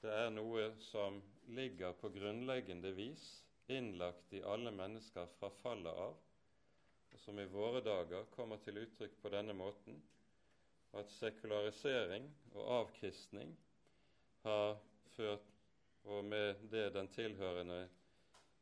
Det 0.00 0.12
er 0.24 0.32
noe 0.32 0.70
som 0.80 1.20
ligger 1.46 1.92
på 1.92 2.08
grunnleggende 2.08 2.92
vis 2.92 3.44
innlagt 3.66 4.32
i 4.32 4.42
alle 4.42 4.70
mennesker 4.70 5.26
fra 5.38 5.50
fallet 5.62 5.92
av, 5.92 6.16
og 7.12 7.20
som 7.22 7.38
i 7.38 7.48
våre 7.50 7.80
dager 7.86 8.26
kommer 8.34 8.60
til 8.64 8.82
uttrykk 8.82 9.18
på 9.22 9.32
denne 9.34 9.54
måten 9.56 9.98
at 10.96 11.10
sekularisering 11.10 12.26
og 12.54 12.62
avkristning 12.80 13.52
har 14.46 14.76
ført 15.16 15.52
og 16.06 16.24
med 16.24 16.68
det 16.70 16.92
den 16.94 17.08
tilhørende 17.10 17.80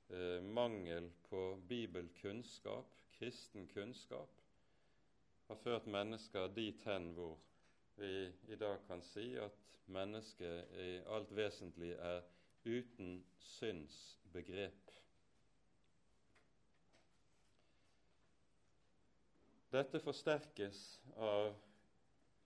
eh, 0.08 0.40
mangel 0.42 1.10
på 1.28 1.42
bibelkunnskap, 1.68 2.86
kristen 3.18 3.66
kunnskap, 3.68 4.30
har 5.48 5.60
ført 5.60 5.86
mennesker 5.86 6.48
dit 6.56 6.80
hen 6.88 7.10
hvor 7.16 7.36
vi 8.00 8.32
i 8.48 8.56
dag 8.56 8.80
kan 8.88 9.02
si 9.04 9.34
at 9.36 9.60
mennesket 9.86 10.72
i 10.80 10.88
alt 11.12 11.36
vesentlig 11.36 11.92
er 12.00 12.24
uten 12.64 13.24
synsbegrep. 13.38 14.90
Dette 19.74 20.00
forsterkes 20.00 20.80
av 21.16 21.54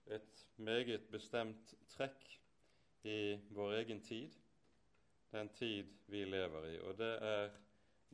et 0.09 0.45
meget 0.57 1.05
bestemt 1.11 1.75
trekk 1.93 2.25
i 3.05 3.37
vår 3.53 3.75
egen 3.83 4.01
tid, 4.01 4.33
den 5.31 5.49
tid 5.53 5.91
vi 6.09 6.23
lever 6.25 6.71
i, 6.71 6.77
og 6.81 6.97
det 6.97 7.11
er 7.21 7.51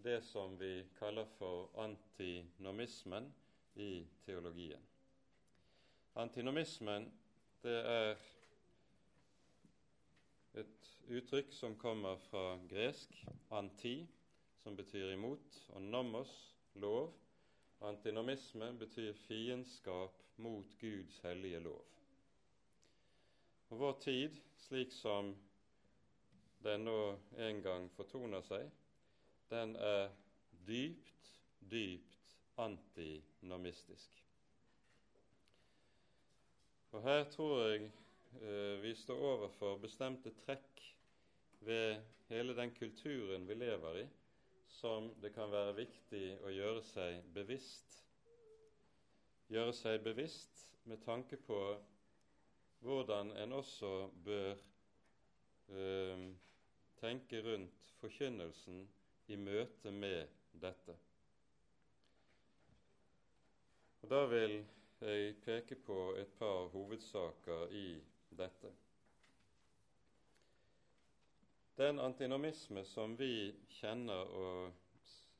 det 0.03 0.19
som 0.27 0.57
vi 0.59 0.83
kaller 0.99 1.25
for 1.37 1.71
antinomismen 1.79 3.31
i 3.75 4.05
teologien. 4.25 4.83
Antinomismen 6.15 7.07
det 7.63 7.77
er 7.87 8.17
et 10.55 10.89
uttrykk 11.11 11.53
som 11.53 11.75
kommer 11.79 12.17
fra 12.29 12.57
gresk 12.69 13.25
anti, 13.51 14.07
som 14.63 14.75
betyr 14.75 15.11
imot, 15.13 15.59
og 15.75 15.81
nomos, 15.81 16.31
lov. 16.81 17.13
Antinomisme 17.85 18.71
betyr 18.79 19.13
fiendskap 19.27 20.21
mot 20.37 20.77
Guds 20.79 21.19
hellige 21.23 21.59
lov. 21.59 21.83
Og 23.69 23.79
Vår 23.79 23.97
tid, 24.01 24.37
slik 24.57 24.93
som 24.95 25.35
den 26.63 26.85
nå 26.87 26.99
en 27.37 27.61
gang 27.61 27.89
fortoner 27.97 28.41
seg, 28.47 28.69
den 29.51 29.75
er 29.75 30.07
dypt, 30.65 31.29
dypt 31.71 32.15
antinomistisk. 32.57 34.23
Og 36.95 37.03
her 37.03 37.25
tror 37.29 37.59
jeg 37.67 37.91
vi 38.81 38.95
står 38.95 39.21
overfor 39.31 39.77
bestemte 39.81 40.31
trekk 40.43 40.81
ved 41.65 42.01
hele 42.29 42.55
den 42.57 42.71
kulturen 42.75 43.47
vi 43.47 43.53
lever 43.53 43.97
i, 44.03 44.05
som 44.67 45.09
det 45.21 45.31
kan 45.33 45.51
være 45.51 45.75
viktig 45.77 46.23
å 46.43 46.51
gjøre 46.53 46.83
seg 46.85 47.23
bevisst. 47.33 47.99
Gjøre 49.49 49.73
seg 49.77 50.03
bevisst 50.03 50.65
med 50.89 51.01
tanke 51.05 51.37
på 51.37 51.59
hvordan 52.85 53.31
en 53.41 53.53
også 53.53 53.91
bør 54.25 54.51
eh, 55.69 56.25
tenke 57.01 57.41
rundt 57.45 57.93
forkynnelsen 58.01 58.83
i 59.27 59.37
møte 59.41 59.91
med 59.91 60.27
dette. 60.61 60.97
Og 64.01 64.09
Da 64.09 64.25
vil 64.29 64.59
jeg 65.01 65.37
peke 65.41 65.75
på 65.75 66.13
et 66.19 66.29
par 66.37 66.67
hovedsaker 66.73 67.71
i 67.73 67.87
dette. 68.37 68.71
Den 71.75 71.99
antinomisme 71.99 72.85
som 72.87 73.17
vi 73.19 73.51
kjenner 73.79 74.31
og 74.31 74.73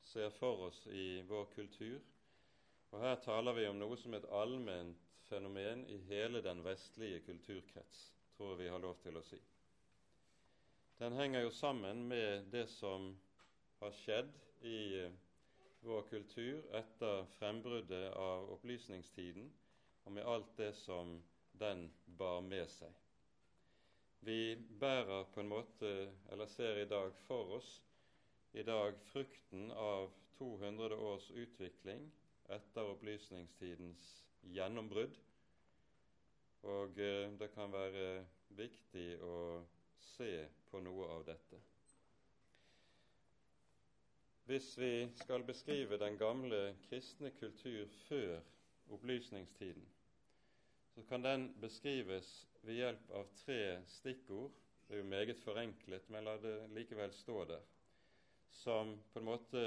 ser 0.04 0.30
for 0.36 0.68
oss 0.68 0.82
i 0.92 1.22
vår 1.28 1.48
kultur, 1.54 2.00
og 2.92 3.00
her 3.02 3.16
taler 3.24 3.56
vi 3.56 3.66
om 3.70 3.78
noe 3.80 3.96
som 3.98 4.14
et 4.14 4.28
allment 4.30 5.00
fenomen 5.28 5.86
i 5.90 5.96
hele 6.10 6.42
den 6.44 6.60
vestlige 6.64 7.22
kulturkrets, 7.26 8.02
tror 8.36 8.52
jeg 8.52 8.58
vi 8.58 8.72
har 8.74 8.84
lov 8.84 8.98
til 9.02 9.16
å 9.16 9.24
si. 9.24 9.40
Den 11.00 11.16
henger 11.16 11.44
jo 11.44 11.50
sammen 11.52 12.04
med 12.08 12.50
det 12.52 12.66
som 12.72 13.10
har 13.80 13.92
skjedd 13.92 14.30
i 14.64 15.08
vår 15.84 16.06
kultur 16.08 16.62
etter 16.76 17.26
frembruddet 17.36 18.12
av 18.16 18.48
opplysningstiden 18.54 19.50
og 20.04 20.12
med 20.12 20.28
alt 20.28 20.54
det 20.56 20.72
som 20.78 21.16
den 21.58 21.88
bar 22.18 22.40
med 22.44 22.68
seg. 22.70 22.92
Vi 24.26 24.56
bærer 24.80 25.28
på 25.34 25.40
en 25.40 25.50
måte, 25.52 25.90
eller 26.32 26.46
ser 26.50 26.80
i 26.82 26.88
dag 26.88 27.12
for 27.26 27.58
oss, 27.58 27.68
i 28.52 28.62
dag 28.62 28.96
frukten 29.12 29.70
av 29.70 30.10
200 30.38 30.96
års 30.96 31.30
utvikling 31.30 32.08
etter 32.56 32.90
opplysningstidens 32.90 34.06
gjennombrudd. 34.56 35.16
Og 36.66 36.98
eh, 36.98 37.30
det 37.38 37.50
kan 37.54 37.72
være 37.72 38.24
viktig 38.56 39.08
å 39.22 39.38
se 40.16 40.30
på 40.70 40.80
noe 40.82 41.08
av 41.18 41.26
dette. 41.28 41.60
Hvis 44.46 44.72
vi 44.78 45.08
skal 45.18 45.42
beskrive 45.42 45.98
den 45.98 46.18
gamle 46.18 46.76
kristne 46.86 47.32
kultur 47.34 47.86
før 48.06 48.36
opplysningstiden, 48.94 49.86
så 50.96 51.02
kan 51.02 51.22
den 51.22 51.60
beskrives 51.60 52.46
ved 52.64 52.74
hjelp 52.78 53.10
av 53.12 53.26
tre 53.36 53.82
stikkord. 53.98 54.52
Det 54.86 54.94
er 54.94 55.02
jo 55.02 55.08
meget 55.10 55.40
forenklet, 55.44 56.06
men 56.08 56.24
la 56.24 56.38
det 56.40 56.54
likevel 56.72 57.12
stå 57.12 57.42
der. 57.44 57.66
Som 58.62 58.94
på 59.12 59.20
en 59.20 59.28
måte 59.28 59.64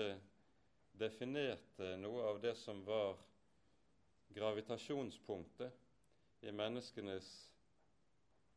definerte 0.97 1.91
noe 2.01 2.23
av 2.31 2.41
det 2.41 2.55
som 2.57 2.81
var 2.87 3.13
gravitasjonspunktet 4.33 5.85
i 6.49 6.55
menneskenes 6.55 7.29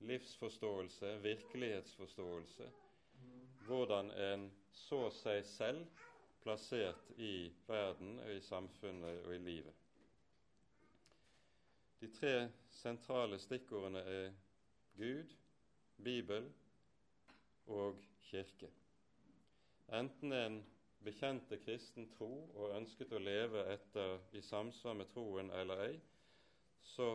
livsforståelse, 0.09 1.13
virkelighetsforståelse, 1.29 2.71
hvordan 3.69 4.11
en 4.17 4.49
så 4.73 5.11
seg 5.21 5.45
selv 5.45 6.09
plassert 6.41 7.13
i 7.21 7.53
verden 7.69 8.17
og 8.25 8.33
i 8.33 8.41
samfunnet 8.49 9.27
og 9.27 9.37
i 9.37 9.45
livet. 9.45 9.82
De 12.03 12.09
tre 12.11 12.49
sentrale 12.75 13.37
stikkordene 13.39 14.01
er 14.11 14.33
Gud, 14.99 15.29
Bibel 16.03 16.49
og 17.71 18.01
kirke. 18.27 18.67
Enten 19.95 20.33
en 20.35 20.57
bekjente 21.07 21.61
kristen 21.63 22.09
tro 22.17 22.31
og 22.59 22.75
ønsket 22.75 23.15
å 23.15 23.21
leve 23.23 23.63
etter 23.77 24.17
i 24.35 24.43
samsvar 24.43 24.99
med 24.99 25.13
troen 25.15 25.55
eller 25.55 25.85
ei, 25.85 25.95
så 26.91 27.07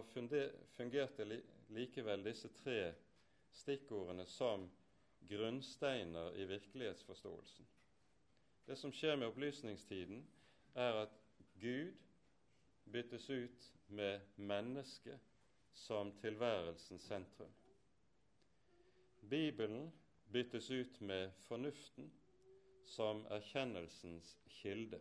fungerte 0.78 1.28
likevel 1.76 2.23
disse 2.23 2.54
tre 2.63 2.80
stikkordene 3.60 4.23
som 4.38 4.69
grunnsteiner 5.28 6.32
i 6.39 6.47
virkelighetsforståelsen. 6.47 7.67
Det 8.71 8.80
som 8.80 8.95
skjer 8.95 9.19
med 9.19 9.34
opplysningstiden, 9.34 10.23
er 10.80 11.02
at 11.04 11.19
Gud 11.60 11.91
byttes 12.88 13.28
ut 13.36 13.73
med 13.88 14.19
mennesket 14.36 15.19
som 15.73 16.12
tilværelsens 16.21 17.02
sentrum. 17.02 17.52
Bibelen 19.30 19.91
byttes 20.32 20.71
ut 20.71 21.02
med 21.02 21.32
fornuften 21.47 22.12
som 22.86 23.26
erkjennelsens 23.30 24.38
kilde. 24.47 25.00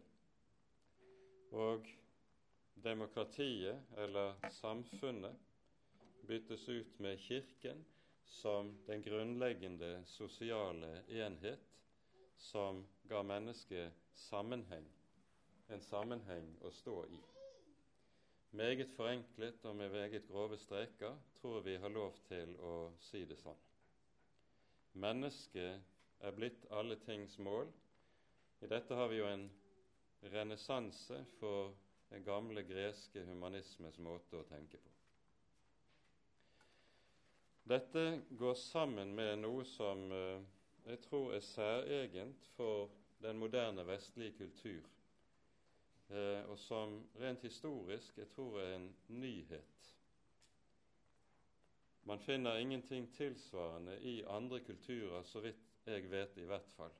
Og 1.50 1.86
demokratiet, 2.84 3.82
eller 3.96 4.34
samfunnet, 4.50 5.36
byttes 6.26 6.68
ut 6.68 7.00
med 7.00 7.18
Kirken 7.18 7.84
som 8.26 8.78
den 8.86 9.02
grunnleggende 9.02 10.02
sosiale 10.06 11.02
enhet 11.08 11.62
som 12.38 12.86
ga 13.08 13.22
mennesket 13.22 13.92
sammenheng, 14.14 14.86
en 15.68 15.80
sammenheng 15.80 16.50
å 16.60 16.70
stå 16.70 17.04
i. 17.06 17.35
Meget 18.50 18.90
forenklet 18.96 19.64
og 19.64 19.76
med 19.76 19.88
meget 19.90 20.28
grove 20.28 20.58
streker 20.58 21.16
tror 21.40 21.60
vi 21.60 21.76
har 21.76 21.88
lov 21.88 22.14
til 22.28 22.54
å 22.62 22.74
si 23.00 23.24
det 23.24 23.38
sånn. 23.40 23.58
Mennesket 24.96 25.82
er 26.20 26.36
blitt 26.36 26.64
alle 26.70 26.96
tings 27.04 27.38
mål. 27.38 27.68
I 28.62 28.70
dette 28.70 28.94
har 28.94 29.10
vi 29.12 29.18
jo 29.20 29.26
en 29.28 29.48
renessanse 30.32 31.24
for 31.40 31.74
den 32.10 32.24
gamle 32.24 32.62
greske 32.64 33.24
humanismes 33.26 33.98
måte 33.98 34.38
å 34.38 34.46
tenke 34.48 34.78
på. 34.78 34.92
Dette 37.66 38.04
går 38.30 38.54
sammen 38.54 39.10
med 39.14 39.40
noe 39.42 39.64
som 39.66 40.06
eh, 40.14 40.42
jeg 40.86 41.00
tror 41.08 41.32
er 41.34 41.42
særegent 41.42 42.46
for 42.54 42.92
den 43.22 43.40
moderne 43.42 43.82
vestlige 43.88 44.36
kultur 44.38 44.84
og 46.08 46.58
som 46.58 47.00
rent 47.20 47.42
historisk 47.42 48.18
jeg 48.18 48.28
tror 48.28 48.60
er 48.60 48.74
en 48.76 48.96
nyhet. 49.08 49.96
Man 52.06 52.20
finner 52.20 52.56
ingenting 52.56 53.08
tilsvarende 53.14 53.98
i 54.02 54.22
andre 54.22 54.60
kulturer, 54.60 55.22
så 55.22 55.40
vidt 55.40 55.64
jeg 55.86 56.10
vet 56.10 56.36
i 56.36 56.44
hvert 56.44 56.70
fall. 56.76 56.92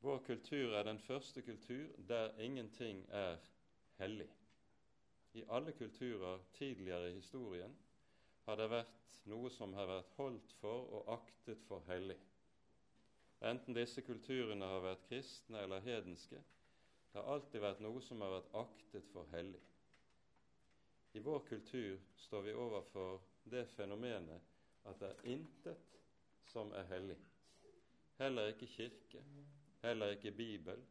Vår 0.00 0.18
kultur 0.26 0.74
er 0.74 0.82
den 0.82 0.98
første 0.98 1.42
kultur 1.42 1.86
der 2.08 2.38
ingenting 2.38 3.06
er 3.08 3.36
hellig. 3.98 4.30
I 5.34 5.44
alle 5.50 5.72
kulturer 5.72 6.38
tidligere 6.52 7.10
i 7.10 7.14
historien 7.14 7.78
har 8.44 8.56
det 8.56 8.70
vært 8.70 9.22
noe 9.24 9.50
som 9.50 9.74
har 9.74 9.86
vært 9.86 10.14
holdt 10.16 10.52
for 10.60 10.86
og 10.98 11.12
aktet 11.18 11.62
for 11.68 11.82
hellig. 11.86 12.18
Enten 13.40 13.74
disse 13.74 14.02
kulturene 14.02 14.66
har 14.66 14.82
vært 14.82 15.04
kristne 15.08 15.60
eller 15.62 15.84
hedenske, 15.84 16.42
det 17.12 17.18
har 17.18 17.32
alltid 17.34 17.62
vært 17.62 17.80
noe 17.84 18.00
som 18.04 18.20
har 18.24 18.34
vært 18.36 18.54
aktet 18.60 19.08
for 19.12 19.28
hellig. 19.32 19.60
I 21.16 21.22
vår 21.24 21.40
kultur 21.48 21.96
står 22.16 22.42
vi 22.46 22.54
overfor 22.54 23.22
det 23.48 23.64
fenomenet 23.76 24.88
at 24.88 25.00
det 25.00 25.08
er 25.08 25.30
intet 25.32 25.96
som 26.52 26.72
er 26.76 26.86
hellig. 26.92 27.16
Heller 28.18 28.52
ikke 28.52 28.66
kirke, 28.66 29.22
heller 29.82 30.14
ikke 30.16 30.32
Bibel. 30.36 30.84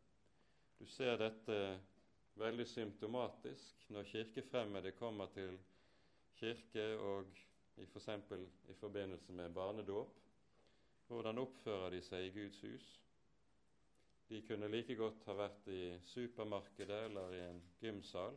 Du 0.79 0.85
ser 0.85 1.17
dette 1.21 1.57
veldig 2.37 2.67
symptomatisk 2.67 3.89
når 3.89 4.09
kirkefremmede 4.11 4.91
kommer 4.91 5.31
til 5.33 5.57
kirke 6.37 6.85
og 6.97 7.25
f.eks. 7.77 8.09
For 8.27 8.37
i 8.69 8.73
forbindelse 8.73 9.33
med 9.33 9.53
barnedåp. 9.53 10.13
Hvordan 11.07 11.37
oppfører 11.37 11.89
de 11.89 12.01
seg 12.01 12.25
i 12.27 12.33
Guds 12.35 12.61
hus? 12.61 12.87
De 14.29 14.41
kunne 14.47 14.67
like 14.67 14.95
godt 14.95 15.23
ha 15.25 15.33
vært 15.39 15.67
i 15.71 15.81
supermarkedet 16.03 17.03
eller 17.07 17.35
i 17.35 17.43
en 17.45 17.61
gymsal, 17.79 18.35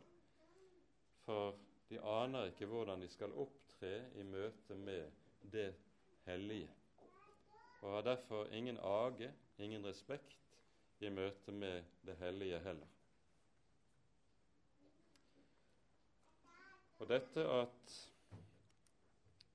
for 1.25 1.57
de 1.89 1.99
aner 1.99 2.51
ikke 2.51 2.69
hvordan 2.71 3.01
de 3.03 3.09
skal 3.11 3.33
opptre 3.35 3.91
i 4.15 4.23
møte 4.23 4.77
med 4.79 5.11
det 5.51 5.73
hellige, 6.23 6.69
og 7.81 7.97
har 7.97 8.07
derfor 8.07 8.47
ingen 8.55 8.77
age, 8.77 9.33
ingen 9.59 9.85
respekt 9.85 10.37
i 11.03 11.09
møte 11.09 11.51
med 11.51 11.83
det 12.05 12.15
hellige 12.21 12.59
heller. 12.59 12.87
Og 17.01 17.09
dette 17.09 17.43
at 17.49 17.93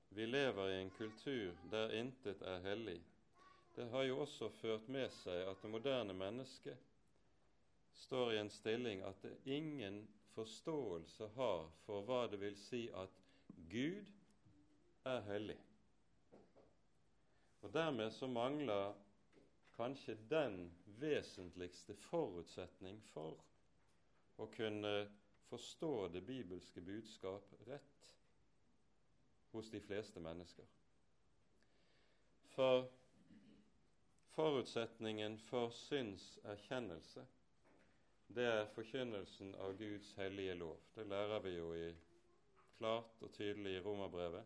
vi 0.09 0.25
lever 0.25 0.69
i 0.69 0.81
en 0.81 0.89
kultur 0.91 1.53
der 1.71 1.93
intet 1.95 2.41
er 2.41 2.59
hellig, 2.59 2.99
det 3.77 3.85
har 3.89 4.03
jo 4.03 4.19
også 4.23 4.49
ført 4.57 4.87
med 4.89 5.11
seg 5.19 5.43
at 5.51 5.59
det 5.61 5.69
moderne 5.69 6.13
mennesket 6.17 6.79
står 8.07 8.31
i 8.33 8.39
en 8.41 8.49
stilling 8.49 9.03
at 9.05 9.21
det 9.21 9.35
ingen 9.53 9.99
forståelse 10.33 11.27
har 11.35 11.67
for 11.85 12.07
hva 12.07 12.23
det 12.31 12.39
vil 12.41 12.57
si 12.57 12.87
at 12.89 13.13
Gud 13.69 14.09
er 15.05 15.21
hellig. 15.29 15.59
Og 17.61 17.73
Dermed 17.73 18.11
så 18.17 18.27
mangler 18.27 18.97
kanskje 19.77 20.17
den 20.29 20.71
vesentligste 20.97 21.93
forutsetning 22.09 22.97
for 23.13 23.37
å 24.41 24.49
kunne 24.57 24.93
forstå 25.51 26.07
det 26.17 26.25
bibelske 26.25 26.81
budskap 26.81 27.53
rett 27.69 28.13
hos 29.53 29.69
de 29.69 29.81
fleste 29.85 30.19
mennesker. 30.19 30.65
For 32.57 32.89
forutsetningen 34.37 35.37
for 35.37 35.71
synserkjennelse, 35.73 37.23
det 38.27 38.43
er 38.45 38.67
forkynnelsen 38.75 39.55
av 39.55 39.71
Guds 39.79 40.11
hellige 40.19 40.53
lov. 40.59 40.77
Det 40.93 41.07
lærer 41.09 41.39
vi 41.41 41.53
jo 41.55 41.71
i, 41.73 41.87
klart 42.77 43.23
og 43.25 43.31
tydelig 43.33 43.71
i 43.79 43.81
Romerbrevet. 43.81 44.43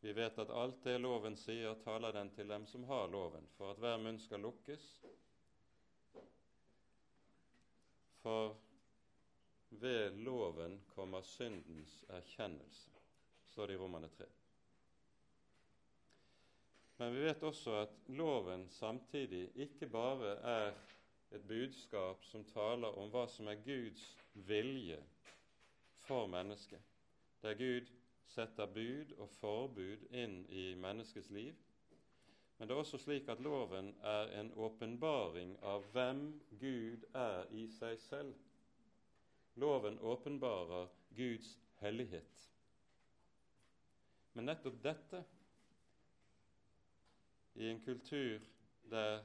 Vi 0.00 0.14
vet 0.16 0.38
at 0.42 0.50
alt 0.50 0.80
det 0.82 0.96
loven 0.98 1.38
sier, 1.38 1.78
taler 1.84 2.16
den 2.16 2.32
til 2.34 2.50
dem 2.50 2.66
som 2.66 2.88
har 2.90 3.06
loven, 3.14 3.46
for 3.54 3.70
at 3.70 3.78
hver 3.84 4.02
munn 4.02 4.18
skal 4.18 4.42
lukkes. 4.42 4.88
For 8.24 8.56
ved 9.70 10.18
loven 10.26 10.80
kommer 10.96 11.22
syndens 11.22 12.00
erkjennelse, 12.18 12.90
står 13.52 13.70
det 13.70 13.78
i 13.78 13.82
Romane 13.84 14.10
3. 14.18 14.26
Men 16.96 17.14
vi 17.14 17.20
vet 17.20 17.42
også 17.42 17.74
at 17.82 17.96
loven 18.08 18.68
samtidig 18.72 19.50
ikke 19.54 19.86
bare 19.92 20.36
er 20.36 20.72
et 21.36 21.42
budskap 21.48 22.24
som 22.24 22.44
taler 22.48 22.96
om 22.96 23.10
hva 23.12 23.26
som 23.28 23.50
er 23.52 23.60
Guds 23.64 24.06
vilje 24.48 24.98
for 26.06 26.26
mennesket, 26.30 26.80
der 27.42 27.58
Gud 27.58 27.90
setter 28.26 28.66
bud 28.66 29.12
og 29.18 29.28
forbud 29.40 30.06
inn 30.10 30.38
i 30.48 30.70
menneskets 30.80 31.30
liv. 31.30 31.54
Men 32.56 32.68
det 32.68 32.74
er 32.74 32.80
også 32.80 32.98
slik 32.98 33.28
at 33.28 33.42
loven 33.44 33.92
er 34.00 34.32
en 34.40 34.52
åpenbaring 34.56 35.56
av 35.62 35.84
hvem 35.92 36.22
Gud 36.60 37.04
er 37.12 37.44
i 37.52 37.66
seg 37.76 38.00
selv. 38.00 38.32
Loven 39.60 39.98
åpenbarer 40.00 40.88
Guds 41.16 41.58
hellighet. 41.82 42.46
Men 44.32 44.48
nettopp 44.48 44.80
dette 44.84 45.24
i 47.56 47.68
en 47.70 47.80
kultur 47.80 48.38
der 48.90 49.22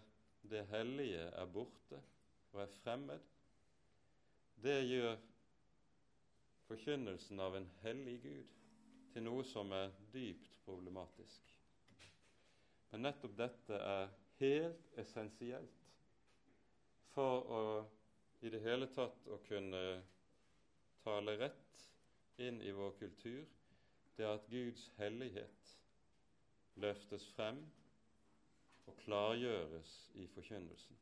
det 0.50 0.65
hellige 0.67 1.20
er 1.20 1.46
borte 1.46 2.02
og 2.52 2.62
er 2.62 2.67
fremmed, 2.84 3.20
det 4.63 4.78
gjør 4.88 5.15
forkynnelsen 6.67 7.39
av 7.44 7.56
en 7.58 7.67
hellig 7.84 8.15
Gud 8.24 8.54
til 9.13 9.26
noe 9.26 9.44
som 9.48 9.72
er 9.76 9.91
dypt 10.13 10.52
problematisk. 10.65 11.52
Men 12.91 13.04
nettopp 13.08 13.36
dette 13.39 13.80
er 13.80 14.12
helt 14.39 14.98
essensielt 15.04 15.82
for 17.15 17.52
å 17.52 17.63
i 18.41 18.50
det 18.50 18.62
hele 18.63 18.88
tatt 18.96 19.28
å 19.30 19.38
kunne 19.46 19.82
tale 21.04 21.36
rett 21.38 21.84
inn 22.41 22.58
i 22.65 22.72
vår 22.74 22.96
kultur, 22.98 23.44
det 24.17 24.26
er 24.26 24.34
at 24.39 24.48
Guds 24.50 24.88
hellighet 24.98 25.76
løftes 26.82 27.28
frem 27.36 27.60
og 28.86 28.98
klargjøres 29.04 30.12
i 30.13 30.28
forkynnelsen. 30.28 30.98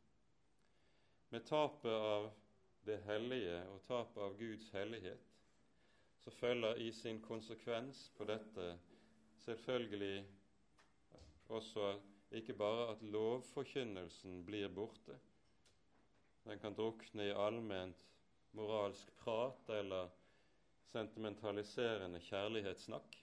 Med 1.30 1.46
tapet 1.46 1.94
av 1.94 2.30
det 2.86 2.98
hellige 3.06 3.58
og 3.70 3.82
tapet 3.88 4.24
av 4.24 4.38
Guds 4.39 4.70
hellighet 4.74 5.26
så 6.24 6.32
følger 6.36 6.82
i 6.84 6.92
sin 6.92 7.22
konsekvens 7.22 8.10
på 8.18 8.26
dette 8.30 8.70
selvfølgelig 9.46 10.26
også 11.50 11.94
ikke 12.32 12.54
bare 12.54 12.92
at 12.92 13.02
lovforkynnelsen 13.02 14.44
blir 14.46 14.70
borte. 14.70 15.15
Den 16.46 16.60
kan 16.60 16.76
drukne 16.78 17.26
i 17.30 17.36
allment 17.46 18.06
moralsk 18.58 19.12
prat 19.22 19.70
eller 19.70 20.10
sentimentaliserende 20.89 22.22
kjærlighetssnakk. 22.26 23.18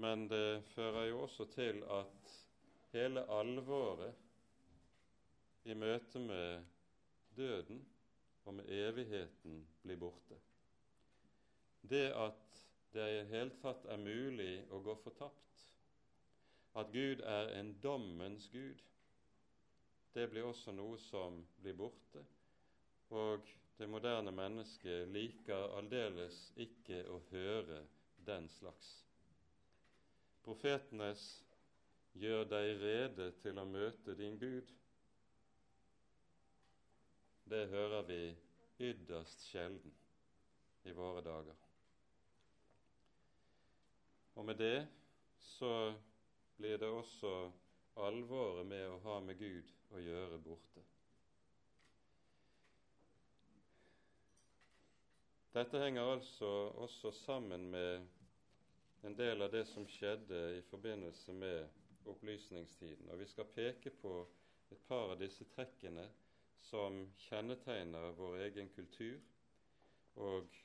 Men 0.00 0.28
det 0.28 0.62
fører 0.72 1.10
jo 1.10 1.22
også 1.26 1.44
til 1.52 1.82
at 1.92 2.30
hele 2.94 3.20
alvoret 3.30 4.14
i 5.68 5.74
møte 5.76 6.22
med 6.24 6.62
døden 7.36 7.82
og 8.44 8.54
med 8.54 8.70
evigheten 8.72 9.58
blir 9.82 10.00
borte. 10.00 10.38
Det 11.82 12.06
at 12.16 12.62
det 12.94 13.08
i 13.10 13.18
det 13.18 13.26
hele 13.28 13.58
tatt 13.60 13.84
er 13.92 14.00
mulig 14.00 14.54
å 14.72 14.80
gå 14.88 14.94
fortapt, 15.04 15.66
at 16.80 16.90
Gud 16.94 17.20
er 17.20 17.52
en 17.58 17.74
dommens 17.82 18.48
Gud, 18.52 18.80
det 20.14 20.30
blir 20.32 20.48
også 20.48 20.72
noe 20.74 20.96
som 21.10 21.42
blir 21.60 21.76
borte. 21.78 22.24
Og 23.10 23.46
det 23.78 23.88
moderne 23.88 24.32
mennesket 24.32 25.12
liker 25.12 25.76
aldeles 25.76 26.40
ikke 26.56 27.04
å 27.10 27.20
høre 27.30 27.84
den 28.26 28.48
slags. 28.56 29.09
Profetenes 30.50 31.44
'gjør 32.18 32.48
deg 32.50 32.80
rede 32.80 33.28
til 33.38 33.58
å 33.62 33.64
møte 33.70 34.16
din 34.18 34.34
Gud', 34.40 34.72
det 37.52 37.68
hører 37.70 38.02
vi 38.08 38.18
ytterst 38.88 39.44
sjelden 39.46 39.94
i 40.90 40.96
våre 40.98 41.22
dager. 41.22 41.62
Og 44.34 44.50
med 44.50 44.58
det 44.58 44.88
så 45.52 45.94
blir 46.58 46.82
det 46.82 46.90
også 46.98 47.34
alvoret 48.10 48.66
med 48.66 48.88
å 48.90 49.00
ha 49.06 49.20
med 49.22 49.38
Gud 49.38 49.70
å 49.94 50.02
gjøre 50.02 50.42
borte. 50.50 50.82
Dette 55.54 55.86
henger 55.86 56.16
altså 56.16 56.56
også 56.88 57.14
sammen 57.22 57.70
med 57.70 58.19
en 59.02 59.16
del 59.16 59.42
av 59.42 59.50
det 59.52 59.64
som 59.64 59.86
skjedde 59.88 60.40
i 60.58 60.62
forbindelse 60.70 61.32
med 61.32 61.68
opplysningstiden. 62.10 63.08
Og 63.10 63.18
vi 63.18 63.26
skal 63.26 63.48
peke 63.54 63.90
på 64.02 64.14
et 64.70 64.82
par 64.88 65.14
av 65.14 65.20
disse 65.20 65.44
trekkene 65.54 66.06
som 66.70 67.00
kjennetegner 67.26 68.12
vår 68.18 68.42
egen 68.46 68.68
kultur, 68.74 69.16
og 70.20 70.58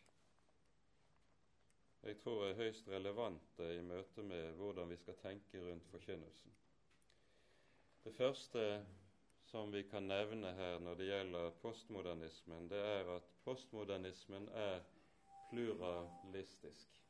jeg 2.05 2.19
tror 2.21 2.43
er 2.45 2.59
høyst 2.59 2.89
relevante 2.91 3.69
i 3.73 3.81
møte 3.81 4.21
med 4.21 4.51
hvordan 4.59 4.91
vi 4.91 4.97
skal 5.01 5.17
tenke 5.23 5.61
rundt 5.63 5.87
forkynnelsen. 5.89 6.51
Det 8.03 8.13
første 8.13 8.65
som 9.49 9.71
vi 9.73 9.81
kan 9.89 10.05
nevne 10.11 10.51
her 10.53 10.77
når 10.83 10.99
det 10.99 11.07
gjelder 11.07 11.55
postmodernismen, 11.63 12.69
det 12.69 12.83
er 12.83 13.09
at 13.15 13.31
postmodernismen 13.45 14.49
er 14.53 14.83
pluralistisk. 15.49 17.04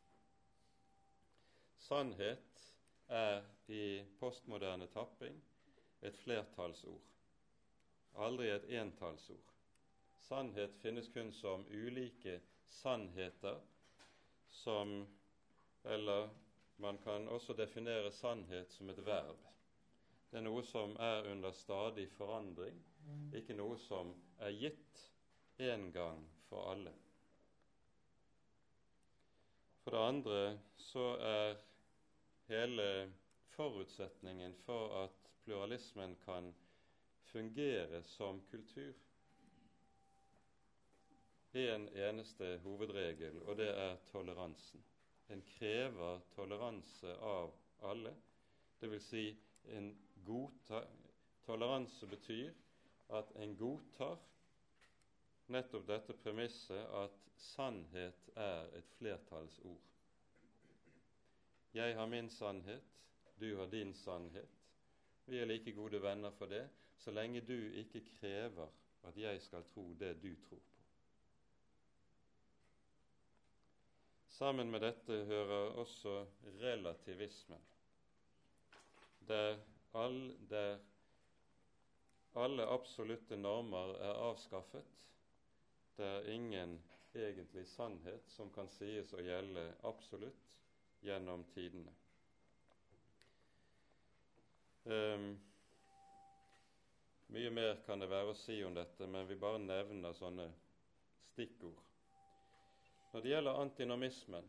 Sannhet 1.85 2.61
er 3.07 3.43
i 3.69 4.03
postmoderne 4.19 4.87
tapping 4.89 5.35
et 6.01 6.15
flertallsord, 6.17 7.03
aldri 8.25 8.47
et 8.49 8.65
entallsord. 8.79 9.51
Sannhet 10.25 10.73
finnes 10.81 11.11
kun 11.13 11.29
som 11.33 11.67
ulike 11.69 12.39
sannheter 12.79 13.61
som 14.63 14.95
Eller 15.85 16.29
man 16.81 16.97
kan 16.97 17.27
også 17.27 17.53
definere 17.53 18.11
sannhet 18.11 18.71
som 18.73 18.89
et 18.89 19.05
verb. 19.05 19.37
Det 20.31 20.39
er 20.39 20.45
noe 20.47 20.63
som 20.65 20.95
er 20.97 21.29
under 21.29 21.53
stadig 21.53 22.07
forandring, 22.17 22.79
ikke 23.37 23.53
noe 23.53 23.77
som 23.77 24.09
er 24.41 24.57
gitt 24.57 25.03
en 25.61 25.91
gang 25.93 26.25
for 26.49 26.71
alle. 26.71 26.95
For 29.83 29.93
det 29.93 30.01
andre 30.01 30.41
så 30.81 31.05
er 31.21 31.61
hele 32.47 33.11
forutsetningen 33.55 34.55
for 34.65 35.03
at 35.03 35.31
pluralismen 35.43 36.15
kan 36.25 36.53
fungere 37.31 38.03
som 38.03 38.41
kultur, 38.51 38.93
en 41.55 41.87
eneste 41.89 42.57
hovedregel, 42.63 43.37
og 43.43 43.57
det 43.57 43.69
er 43.69 43.95
toleransen. 44.11 44.83
En 45.29 45.41
krever 45.41 46.19
toleranse 46.35 47.13
av 47.15 47.53
alle. 47.81 48.11
Det 48.79 48.89
vil 48.91 49.01
si 49.01 49.23
en 49.71 49.87
godtar 50.25 50.83
Toleranse 51.45 52.07
betyr 52.09 52.53
at 53.13 53.31
en 53.37 53.51
godtar 53.57 54.17
nettopp 55.53 55.83
dette 55.87 56.15
premisset 56.23 56.87
at 57.03 57.19
sannhet 57.37 58.31
er 58.35 58.71
et 58.79 58.87
flertallsord. 58.97 59.94
Jeg 61.75 61.95
har 61.95 62.05
min 62.07 62.29
sannhet, 62.29 62.83
du 63.39 63.57
har 63.57 63.65
din 63.67 63.93
sannhet. 63.93 64.51
Vi 65.25 65.39
er 65.41 65.45
like 65.45 65.71
gode 65.75 65.99
venner 66.01 66.31
for 66.31 66.47
det, 66.47 66.69
så 66.97 67.11
lenge 67.11 67.41
du 67.41 67.57
ikke 67.81 67.99
krever 68.19 68.69
at 69.03 69.17
jeg 69.19 69.41
skal 69.41 69.65
tro 69.73 69.83
det 69.99 70.13
du 70.23 70.29
tror 70.45 70.61
på. 70.69 70.85
Sammen 74.37 74.71
med 74.71 74.85
dette 74.87 75.19
hører 75.27 75.75
også 75.83 76.15
relativismen, 76.61 77.67
der, 79.27 79.59
all, 79.93 80.31
der 80.49 80.79
alle 82.35 82.71
absolutte 82.71 83.35
normer 83.37 83.97
er 83.99 84.23
avskaffet, 84.29 84.95
det 85.97 86.05
er 86.05 86.31
ingen 86.31 86.79
egentlig 87.15 87.67
sannhet 87.67 88.31
som 88.31 88.51
kan 88.51 88.71
sies 88.79 89.11
å 89.15 89.23
gjelde 89.23 89.69
absolutt 89.83 90.45
gjennom 91.05 91.43
tidene. 91.53 91.93
Um, 94.85 95.31
mye 97.33 97.49
mer 97.49 97.79
kan 97.85 97.99
det 97.99 98.09
være 98.09 98.33
å 98.33 98.37
si 98.37 98.59
om 98.63 98.75
dette, 98.75 99.07
men 99.09 99.25
vi 99.27 99.37
bare 99.39 99.61
nevner 99.61 100.13
sånne 100.13 100.45
stikkord. 101.31 101.81
Når 103.13 103.23
det 103.23 103.31
gjelder 103.31 103.61
antinomismen 103.63 104.47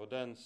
og 0.00 0.10
dens 0.10 0.44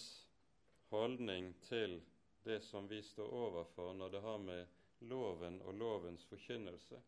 holdning 0.90 1.52
til 1.68 2.00
det 2.44 2.60
som 2.66 2.88
vi 2.90 3.00
står 3.02 3.32
overfor 3.32 3.94
når 3.96 4.12
det 4.12 4.22
har 4.24 4.40
med 4.42 5.08
loven 5.08 5.60
og 5.62 5.78
lovens 5.78 6.24
forkynnelse, 6.28 7.00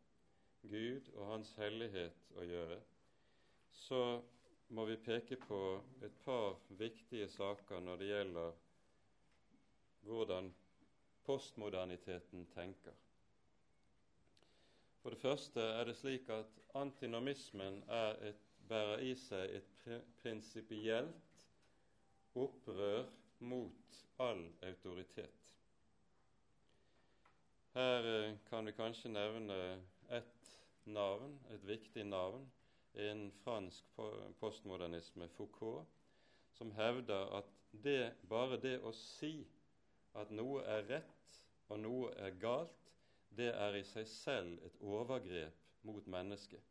Gud 0.62 1.10
og 1.14 1.26
Hans 1.30 1.52
hellighet 1.60 2.30
å 2.38 2.46
gjøre, 2.46 2.78
så 3.86 4.00
må 4.68 4.84
vi 4.84 4.96
peke 4.96 5.36
på 5.36 5.60
et 6.02 6.14
par 6.24 6.56
viktige 6.68 7.28
saker 7.28 7.80
når 7.80 8.00
det 8.00 8.08
gjelder 8.10 8.52
hvordan 10.06 10.50
postmoderniteten 11.26 12.46
tenker. 12.54 12.94
For 15.02 15.14
det 15.14 15.22
første 15.22 15.60
er 15.60 15.84
det 15.86 15.96
slik 15.96 16.28
at 16.34 16.60
antinomismen 16.74 17.82
et 18.26 18.42
bærer 18.68 19.02
i 19.06 19.14
seg 19.14 19.52
et 19.60 19.82
prinsipielt 20.22 21.44
opprør 22.36 23.04
mot 23.38 24.00
all 24.18 24.42
autoritet. 24.66 25.52
Her 27.76 28.08
eh, 28.10 28.34
kan 28.48 28.66
vi 28.66 28.72
kanskje 28.72 29.12
nevne 29.12 29.58
ett 30.18 30.50
navn, 30.88 31.36
et 31.52 31.66
viktig 31.68 32.06
navn, 32.08 32.46
innen 32.96 33.32
fransk 33.44 33.84
postmodernisme, 34.40 35.28
Foucault, 35.28 35.86
som 36.52 36.72
hevder 36.72 37.36
at 37.38 37.52
det, 37.84 38.14
bare 38.28 38.56
det 38.60 38.78
å 38.80 38.92
si 38.96 39.46
at 40.16 40.32
noe 40.32 40.62
er 40.64 40.86
rett 40.88 41.36
og 41.68 41.80
noe 41.82 42.12
er 42.22 42.38
galt, 42.40 42.92
det 43.36 43.50
er 43.52 43.76
i 43.76 43.84
seg 43.84 44.08
selv 44.08 44.64
et 44.64 44.78
overgrep 44.80 45.84
mot 45.84 46.06
mennesket. 46.08 46.62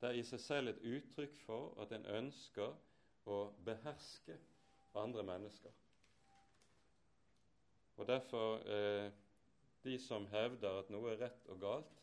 Det 0.00 0.10
er 0.10 0.18
i 0.20 0.24
seg 0.28 0.42
selv 0.42 0.72
et 0.74 0.82
uttrykk 0.84 1.38
for 1.46 1.72
at 1.80 1.94
en 1.96 2.04
ønsker 2.18 2.74
å 3.32 3.38
beherske 3.64 4.36
andre 5.00 5.24
mennesker. 5.26 5.72
Og 7.96 8.08
Derfor 8.08 8.60
eh, 8.68 9.08
de 9.84 9.96
som 10.02 10.26
hevder 10.28 10.82
at 10.82 10.90
noe 10.92 11.14
er 11.14 11.22
rett 11.24 11.48
og 11.48 11.62
galt, 11.62 12.02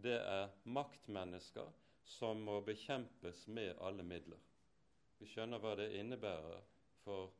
det 0.00 0.18
er 0.20 0.52
maktmennesker 0.64 1.68
som 2.16 2.40
må 2.44 2.60
bekjempes 2.66 3.46
med 3.48 3.78
alle 3.86 4.02
midler. 4.06 4.40
Vi 5.20 5.28
skjønner 5.28 5.60
hva 5.62 5.74
det 5.78 5.90
innebærer 6.00 6.62
for 7.04 7.30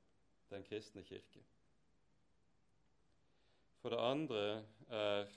den 0.51 0.65
kristne 0.67 1.03
kirke. 1.07 1.43
For 3.81 3.95
det 3.95 4.01
andre 4.05 4.43
er 4.93 5.31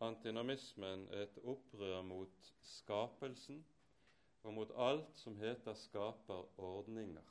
antinomismen 0.00 1.04
et 1.12 1.36
opprør 1.44 2.00
mot 2.08 2.52
skapelsen 2.64 3.60
og 4.42 4.54
mot 4.56 4.72
alt 4.80 5.18
som 5.20 5.36
heter 5.36 5.76
skaperordninger. 5.76 7.26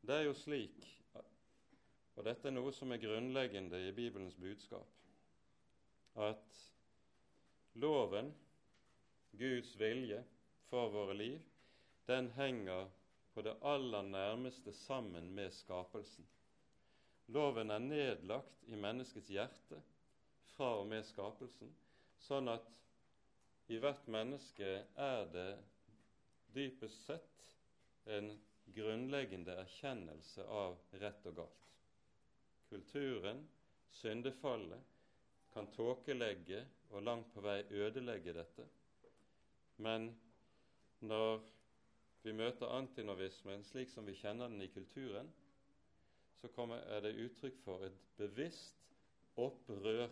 Det 0.00 0.14
er 0.16 0.24
jo 0.24 0.34
slik, 0.34 0.86
og 2.16 2.24
dette 2.24 2.48
er 2.48 2.54
noe 2.56 2.72
som 2.72 2.92
er 2.94 3.02
grunnleggende 3.02 3.82
i 3.90 3.92
Bibelens 3.92 4.38
budskap, 4.40 4.88
at 6.16 6.62
loven, 7.78 8.32
Guds 9.32 9.76
vilje 9.76 10.22
for 10.68 10.90
våre 10.90 11.14
liv, 11.14 11.42
den 12.06 12.30
henger 12.36 12.88
på 13.34 13.42
det 13.42 13.54
aller 13.62 14.02
nærmeste 14.02 14.72
sammen 14.72 15.30
med 15.34 15.52
skapelsen. 15.54 16.26
Loven 17.28 17.70
er 17.70 17.84
nedlagt 17.84 18.64
i 18.66 18.76
menneskets 18.76 19.28
hjerte 19.30 19.80
fra 20.54 20.70
og 20.80 20.86
med 20.90 21.04
skapelsen, 21.06 21.70
sånn 22.24 22.48
at 22.50 22.70
i 23.68 23.76
hvert 23.78 24.06
menneske 24.08 24.70
er 24.96 25.26
det 25.34 25.50
dypest 26.56 27.04
sett 27.04 27.44
en 28.08 28.30
grunnleggende 28.74 29.58
erkjennelse 29.60 30.44
av 30.48 30.78
rett 31.02 31.28
og 31.28 31.36
galt. 31.42 31.68
Kulturen, 32.68 33.44
syndefallet, 34.00 34.96
kan 35.52 35.68
tåkelegge 35.72 36.64
og 36.90 37.04
langt 37.04 37.30
på 37.34 37.44
vei 37.44 37.60
ødelegge 37.70 38.34
dette. 38.36 38.66
Men 39.78 40.08
når 41.00 41.40
vi 42.24 42.32
møter 42.34 42.72
antinovismen 42.74 43.62
slik 43.64 43.92
som 43.92 44.06
vi 44.08 44.16
kjenner 44.18 44.50
den 44.50 44.62
i 44.64 44.70
kulturen, 44.74 45.28
så 46.38 46.50
er 46.74 47.00
det 47.02 47.18
uttrykk 47.24 47.60
for 47.64 47.84
et 47.86 48.00
bevisst 48.18 48.90
opprør 49.38 50.08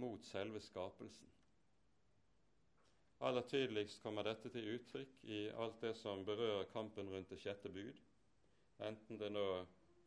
mot 0.00 0.24
selve 0.24 0.60
skapelsen. 0.64 1.28
Aller 3.20 3.44
tydeligst 3.48 4.00
kommer 4.02 4.24
dette 4.24 4.48
til 4.52 4.68
uttrykk 4.78 5.24
i 5.28 5.40
alt 5.60 5.80
det 5.84 5.94
som 6.00 6.24
berører 6.24 6.68
kampen 6.72 7.08
rundt 7.12 7.28
det 7.32 7.40
sjette 7.42 7.68
bud, 7.68 7.98
enten 8.80 9.20
det 9.20 9.28
nå 9.32 9.46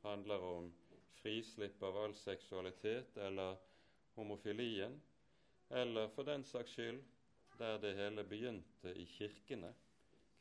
handler 0.02 0.46
om 0.50 0.72
frislipp 1.22 1.84
av 1.86 1.98
all 2.04 2.16
seksualitet 2.18 3.18
eller 3.22 3.60
homofilien, 4.18 4.98
eller 5.70 6.10
for 6.16 6.26
den 6.26 6.46
saks 6.46 6.74
skyld 6.74 7.02
der 7.60 7.78
det 7.78 7.96
hele 7.96 8.24
begynte 8.24 8.96
i 8.96 9.06
kirkene, 9.06 9.74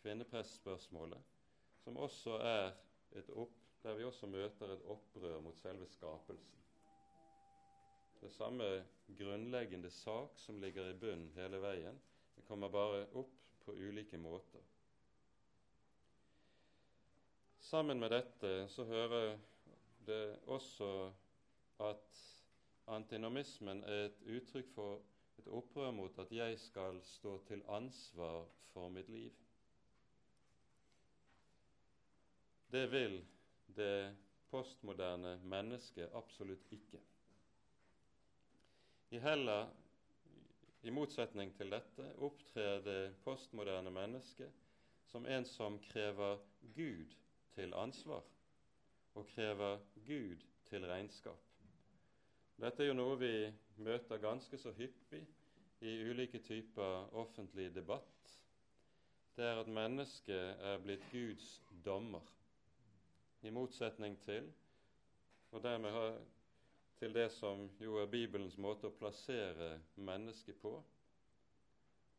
kvinneprestspørsmålet, 0.02 1.20
som 1.84 1.96
også 1.96 2.38
er 2.38 2.72
et 3.18 3.30
opp, 3.30 3.54
der 3.82 3.94
vi 3.98 4.04
også 4.04 4.26
møter 4.26 4.72
et 4.74 4.84
opprør 4.90 5.40
mot 5.40 5.58
selve 5.58 5.86
skapelsen. 5.90 6.58
Det 8.20 8.28
er 8.28 8.34
samme 8.36 8.66
grunnleggende 9.18 9.90
sak 9.90 10.38
som 10.38 10.60
ligger 10.62 10.90
i 10.90 10.98
bunnen 10.98 11.32
hele 11.34 11.58
veien. 11.62 11.98
Det 12.36 12.44
kommer 12.46 12.70
bare 12.70 13.06
opp 13.18 13.32
på 13.64 13.74
ulike 13.74 14.18
måter. 14.18 14.62
Sammen 17.58 18.00
med 18.00 18.10
dette 18.14 18.68
så 18.68 18.84
hører 18.84 19.38
det 20.06 20.38
også 20.46 21.12
at 21.82 22.22
antinomismen 22.86 23.82
er 23.84 24.06
et 24.06 24.22
uttrykk 24.36 24.70
for 24.74 25.02
et 25.42 25.50
opprør 25.50 25.90
mot 25.90 26.18
at 26.22 26.32
jeg 26.32 26.58
skal 26.62 27.00
stå 27.02 27.38
til 27.48 27.62
ansvar 27.68 28.44
for 28.72 28.88
mitt 28.88 29.08
liv. 29.10 29.32
Det 32.72 32.86
vil 32.92 33.18
det 33.76 34.16
postmoderne 34.50 35.40
mennesket 35.44 36.14
absolutt 36.14 36.70
ikke. 36.72 37.00
I 39.10 39.18
heller, 39.18 39.66
i 40.82 40.90
motsetning 40.90 41.52
til 41.56 41.72
dette, 41.74 42.06
opptrer 42.22 42.80
det 42.86 43.00
postmoderne 43.24 43.90
mennesket 43.90 44.62
som 45.10 45.26
en 45.26 45.44
som 45.44 45.76
krever 45.90 46.38
Gud 46.76 47.12
til 47.52 47.74
ansvar, 47.74 48.22
og 49.14 49.26
krever 49.34 49.82
Gud 50.06 50.46
til 50.70 50.86
regnskap. 50.88 51.42
Dette 52.56 52.84
er 52.84 52.88
jo 52.88 52.96
noe 52.96 53.18
vi 53.20 53.34
møter 53.76 54.20
ganske 54.22 54.58
så 54.58 54.72
hyppig 54.76 55.22
i 55.80 55.94
ulike 56.10 56.38
typer 56.38 57.14
offentlig 57.18 57.74
debatt. 57.74 58.34
Det 59.36 59.44
er 59.44 59.60
at 59.62 59.68
mennesket 59.68 60.60
er 60.60 60.82
blitt 60.84 61.04
Guds 61.12 61.62
dommer, 61.84 62.26
i 63.42 63.50
motsetning 63.50 64.18
til 64.22 64.52
og 65.52 65.62
dermed 65.62 66.20
til 66.98 67.14
det 67.14 67.32
som 67.32 67.70
jo 67.80 67.96
er 67.98 68.06
Bibelens 68.06 68.56
måte 68.58 68.88
å 68.88 68.94
plassere 68.96 69.72
mennesket 69.96 70.60
på. 70.62 70.76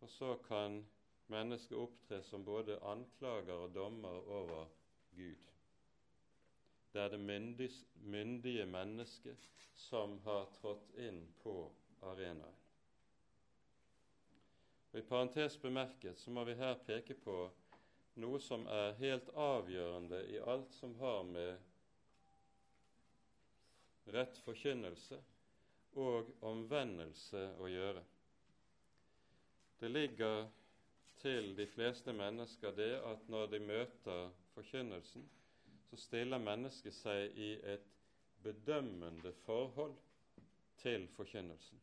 Og 0.03 0.09
så 0.11 0.35
kan 0.47 0.81
mennesket 1.31 1.77
opptre 1.79 2.19
som 2.27 2.45
både 2.45 2.77
anklager 2.91 3.63
og 3.65 3.73
dommer 3.75 4.29
over 4.41 4.67
Gud. 5.15 5.52
Det 6.93 7.01
er 7.01 7.09
det 7.09 7.19
myndige 8.05 8.65
mennesket 8.69 9.49
som 9.75 10.19
har 10.27 10.45
trådt 10.59 10.91
inn 11.01 11.23
på 11.41 11.55
arenaen. 12.05 12.59
Og 14.91 14.99
I 14.99 15.05
parentes 15.09 15.57
bemerket 15.57 16.19
så 16.21 16.29
må 16.31 16.43
vi 16.45 16.53
her 16.59 16.77
peke 16.85 17.17
på 17.17 17.37
noe 18.21 18.37
som 18.45 18.67
er 18.69 18.93
helt 18.99 19.31
avgjørende 19.33 20.19
i 20.29 20.37
alt 20.53 20.73
som 20.77 20.93
har 20.99 21.23
med 21.25 21.57
rett 24.13 24.37
forkynnelse 24.45 25.17
og 25.97 26.29
omvendelse 26.45 27.47
å 27.57 27.69
gjøre. 27.73 28.03
Det 29.81 29.89
ligger 29.89 30.45
til 31.23 31.55
de 31.57 31.65
fleste 31.67 32.13
mennesker 32.13 32.75
det 32.77 32.93
at 33.01 33.25
når 33.33 33.49
de 33.55 33.59
møter 33.65 34.29
forkynnelsen, 34.53 35.25
så 35.93 35.97
stiller 36.01 36.41
mennesket 36.41 36.93
seg 36.97 37.35
i 37.37 37.51
et 37.69 37.83
bedømmende 38.41 39.29
forhold 39.43 39.93
til 40.81 41.03
forkynnelsen. 41.13 41.81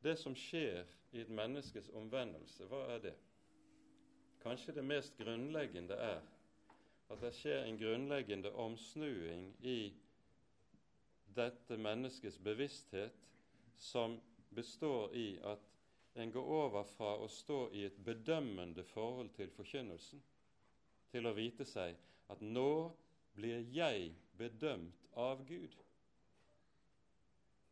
Det 0.00 0.14
som 0.16 0.32
skjer 0.38 0.86
i 1.12 1.20
et 1.20 1.28
menneskes 1.28 1.90
omvendelse, 1.92 2.64
hva 2.70 2.80
er 2.94 3.02
det? 3.04 3.12
Kanskje 4.40 4.78
det 4.78 4.84
mest 4.88 5.18
grunnleggende 5.20 5.98
er 6.00 6.22
at 7.12 7.20
det 7.20 7.34
skjer 7.36 7.66
en 7.66 7.76
grunnleggende 7.82 8.52
omsnuing 8.56 9.50
i 9.60 9.92
dette 11.36 11.76
menneskets 11.76 12.38
bevissthet 12.38 13.28
som 13.76 14.16
består 14.56 15.12
i 15.12 15.26
at 15.44 15.68
en 16.16 16.32
går 16.32 16.48
over 16.62 16.88
fra 16.96 17.12
å 17.20 17.28
stå 17.28 17.66
i 17.76 17.84
et 17.90 18.00
bedømmende 18.04 18.86
forhold 18.88 19.34
til 19.36 19.52
forkynnelsen, 19.52 20.22
til 21.12 21.26
å 21.26 21.34
vite 21.36 21.66
seg 21.68 21.96
at 22.32 22.42
nå 22.42 22.92
blir 23.36 23.66
jeg 23.72 24.12
bedømt 24.38 25.06
av 25.16 25.44
Gud. 25.48 25.76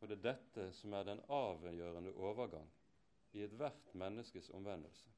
Og 0.01 0.09
det 0.09 0.18
er 0.18 0.27
dette 0.29 0.68
som 0.77 0.92
er 0.94 1.07
den 1.09 1.23
avgjørende 1.33 2.12
overgang 2.20 2.68
i 3.35 3.44
ethvert 3.47 3.94
menneskes 3.99 4.51
omvendelse. 4.55 5.11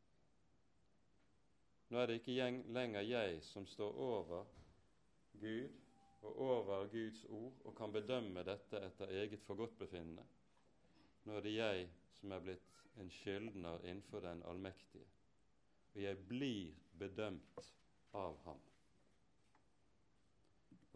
Nå 1.91 1.99
er 2.01 2.11
det 2.11 2.21
ikke 2.21 2.49
lenger 2.75 3.05
jeg 3.07 3.43
som 3.47 3.67
står 3.67 3.99
over 4.03 4.47
Gud 5.41 5.75
og 6.23 6.41
over 6.43 6.89
Guds 6.91 7.25
ord 7.31 7.61
og 7.65 7.77
kan 7.79 7.93
bedømme 7.95 8.43
dette 8.47 8.81
etter 8.89 9.13
eget 9.21 9.45
forgodtbefinnende. 9.47 10.25
Nå 11.27 11.37
er 11.37 11.45
det 11.45 11.55
jeg 11.55 11.87
som 12.19 12.33
er 12.33 12.43
blitt 12.43 12.83
en 13.03 13.11
skyldner 13.13 13.83
innenfor 13.85 14.25
den 14.25 14.43
allmektige, 14.49 15.07
og 15.95 16.03
jeg 16.03 16.19
blir 16.29 16.75
bedømt 16.99 17.67
av 18.25 18.37
ham. 18.45 18.61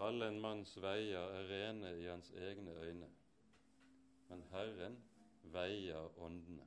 Alle 0.01 0.31
en 0.33 0.41
manns 0.41 0.77
veier 0.81 1.35
er 1.39 1.51
rene 1.51 1.97
i 2.01 2.07
hans 2.09 2.31
egne 2.49 2.77
øyne 2.85 3.11
men 4.31 4.43
Herren 4.53 4.97
veier 5.43 6.21
åndene. 6.23 6.67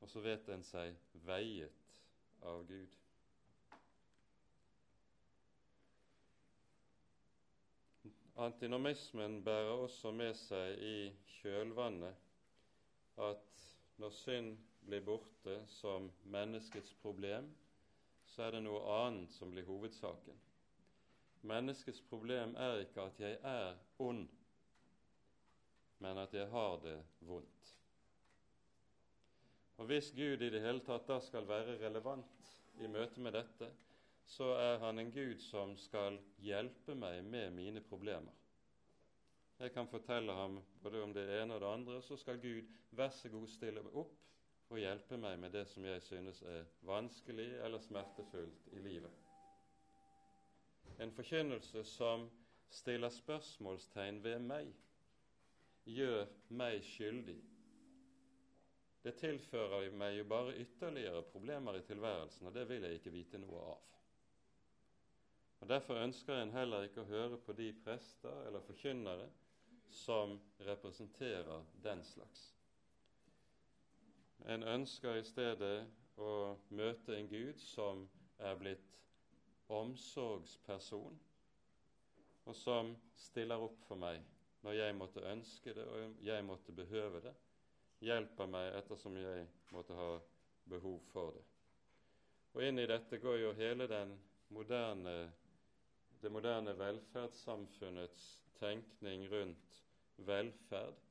Og 0.00 0.10
så 0.10 0.20
vet 0.24 0.48
en 0.50 0.64
seg 0.66 0.96
veiet 1.28 2.00
av 2.42 2.64
Gud. 2.68 2.96
Antinomismen 8.44 9.38
bærer 9.46 9.70
også 9.86 10.10
med 10.10 10.34
seg 10.34 10.82
i 10.82 10.96
kjølvannet 11.36 12.26
at 13.28 13.66
når 14.02 14.16
synd 14.18 14.56
blir 14.88 15.04
borte 15.06 15.60
som 15.76 16.10
menneskets 16.26 16.96
problem, 17.04 17.46
så 18.34 18.42
er 18.42 18.56
det 18.56 18.64
noe 18.64 18.82
annet 19.06 19.30
som 19.30 19.52
blir 19.54 19.66
hovedsaken. 19.68 20.38
Menneskets 21.46 22.00
problem 22.08 22.56
er 22.58 22.80
ikke 22.82 23.04
at 23.06 23.20
jeg 23.22 23.36
er 23.46 23.76
ond, 24.02 24.26
men 26.02 26.18
at 26.18 26.34
jeg 26.34 26.48
har 26.50 26.80
det 26.82 26.96
vondt. 27.28 27.70
Og 29.76 29.86
Hvis 29.86 30.10
Gud 30.16 30.42
i 30.42 30.50
det 30.50 30.62
hele 30.62 30.82
tatt 30.86 31.06
da 31.06 31.20
skal 31.22 31.46
være 31.46 31.78
relevant 31.82 32.50
i 32.82 32.90
møte 32.90 33.22
med 33.22 33.36
dette, 33.38 33.70
så 34.26 34.50
er 34.56 34.78
han 34.82 34.98
en 34.98 35.12
Gud 35.12 35.38
som 35.44 35.76
skal 35.78 36.18
hjelpe 36.42 36.94
meg 36.98 37.22
med 37.24 37.54
mine 37.54 37.82
problemer. 37.84 38.34
Jeg 39.58 39.70
kan 39.74 39.86
fortelle 39.86 40.32
ham 40.34 40.58
både 40.82 41.02
om 41.02 41.12
det 41.14 41.28
ene 41.38 41.54
og 41.54 41.60
det 41.62 41.70
andre, 41.70 42.02
så 42.02 42.16
skal 42.18 42.40
Gud 42.42 42.66
vær 42.90 43.12
så 43.14 43.30
god 43.30 43.46
stille 43.48 43.84
opp 43.92 44.16
og 44.74 44.82
hjelpe 44.82 45.16
meg 45.20 45.38
med 45.38 45.52
det 45.54 45.64
som 45.70 45.84
jeg 45.86 46.02
synes 46.02 46.40
er 46.50 46.64
vanskelig 46.86 47.46
eller 47.62 47.82
smertefullt 47.82 48.72
i 48.74 48.82
livet. 48.82 49.20
En 50.98 51.12
forkynnelse 51.14 51.84
som 51.84 52.26
stiller 52.74 53.12
spørsmålstegn 53.14 54.22
ved 54.24 54.38
meg, 54.42 54.70
gjør 55.84 56.24
meg 56.58 56.82
skyldig. 56.86 57.38
Det 59.04 59.14
tilfører 59.20 59.90
meg 59.92 60.18
jo 60.18 60.24
bare 60.24 60.56
ytterligere 60.58 61.22
problemer 61.28 61.76
i 61.78 61.84
tilværelsen, 61.86 62.46
og 62.46 62.54
det 62.54 62.68
vil 62.68 62.86
jeg 62.86 62.98
ikke 62.98 63.12
vite 63.14 63.38
noe 63.42 63.60
av. 63.74 63.82
Og 65.60 65.68
Derfor 65.68 66.02
ønsker 66.02 66.40
en 66.40 66.54
heller 66.56 66.88
ikke 66.88 67.04
å 67.04 67.08
høre 67.08 67.38
på 67.40 67.54
de 67.56 67.70
prester 67.84 68.42
eller 68.48 68.64
forkynnere 68.64 69.28
som 69.94 70.38
representerer 70.66 71.62
den 71.84 72.02
slags. 72.04 72.53
En 74.44 74.62
ønsker 74.62 75.16
i 75.16 75.24
stedet 75.24 75.86
å 76.20 76.32
møte 76.76 77.14
en 77.16 77.28
Gud 77.30 77.60
som 77.64 78.02
er 78.44 78.58
blitt 78.60 78.98
omsorgsperson, 79.72 81.16
og 82.44 82.56
som 82.58 82.90
stiller 83.16 83.62
opp 83.64 83.78
for 83.86 83.96
meg 83.96 84.20
når 84.64 84.76
jeg 84.76 84.96
måtte 84.98 85.24
ønske 85.30 85.72
det 85.76 85.86
og 85.88 86.20
jeg 86.24 86.44
måtte 86.44 86.76
behøve 86.76 87.22
det, 87.24 87.32
hjelper 88.04 88.50
meg 88.52 88.68
ettersom 88.82 89.16
jeg 89.16 89.46
måtte 89.72 89.96
ha 89.96 90.10
behov 90.68 91.00
for 91.12 91.32
det. 91.36 91.44
Og 92.54 92.62
inn 92.68 92.78
i 92.78 92.86
dette 92.88 93.18
går 93.20 93.40
jo 93.40 93.54
hele 93.58 93.88
moderne, 94.52 95.16
det 96.20 96.32
moderne 96.32 96.76
velferdssamfunnets 96.78 98.28
tenkning 98.60 99.24
rundt 99.32 99.80
velferd, 100.28 101.03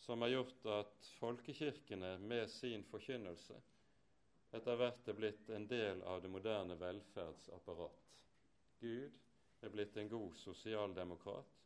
som 0.00 0.22
har 0.22 0.28
gjort 0.32 0.66
at 0.66 1.10
folkekirkene 1.18 2.16
med 2.18 2.50
sin 2.50 2.84
forkynnelse 2.88 3.58
etter 4.56 4.78
hvert 4.80 5.08
er 5.08 5.18
blitt 5.18 5.50
en 5.54 5.66
del 5.70 6.00
av 6.10 6.22
det 6.22 6.30
moderne 6.32 6.74
velferdsapparat. 6.80 8.08
Gud 8.80 9.18
er 9.62 9.70
blitt 9.70 9.96
en 10.00 10.08
god 10.10 10.34
sosialdemokrat 10.40 11.56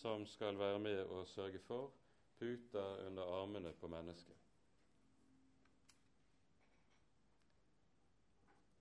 som 0.00 0.26
skal 0.26 0.58
være 0.60 0.78
med 0.78 1.00
og 1.06 1.28
sørge 1.30 1.62
for 1.64 1.94
puter 2.38 3.06
under 3.06 3.32
armene 3.40 3.72
på 3.80 3.88
mennesket. 3.88 4.36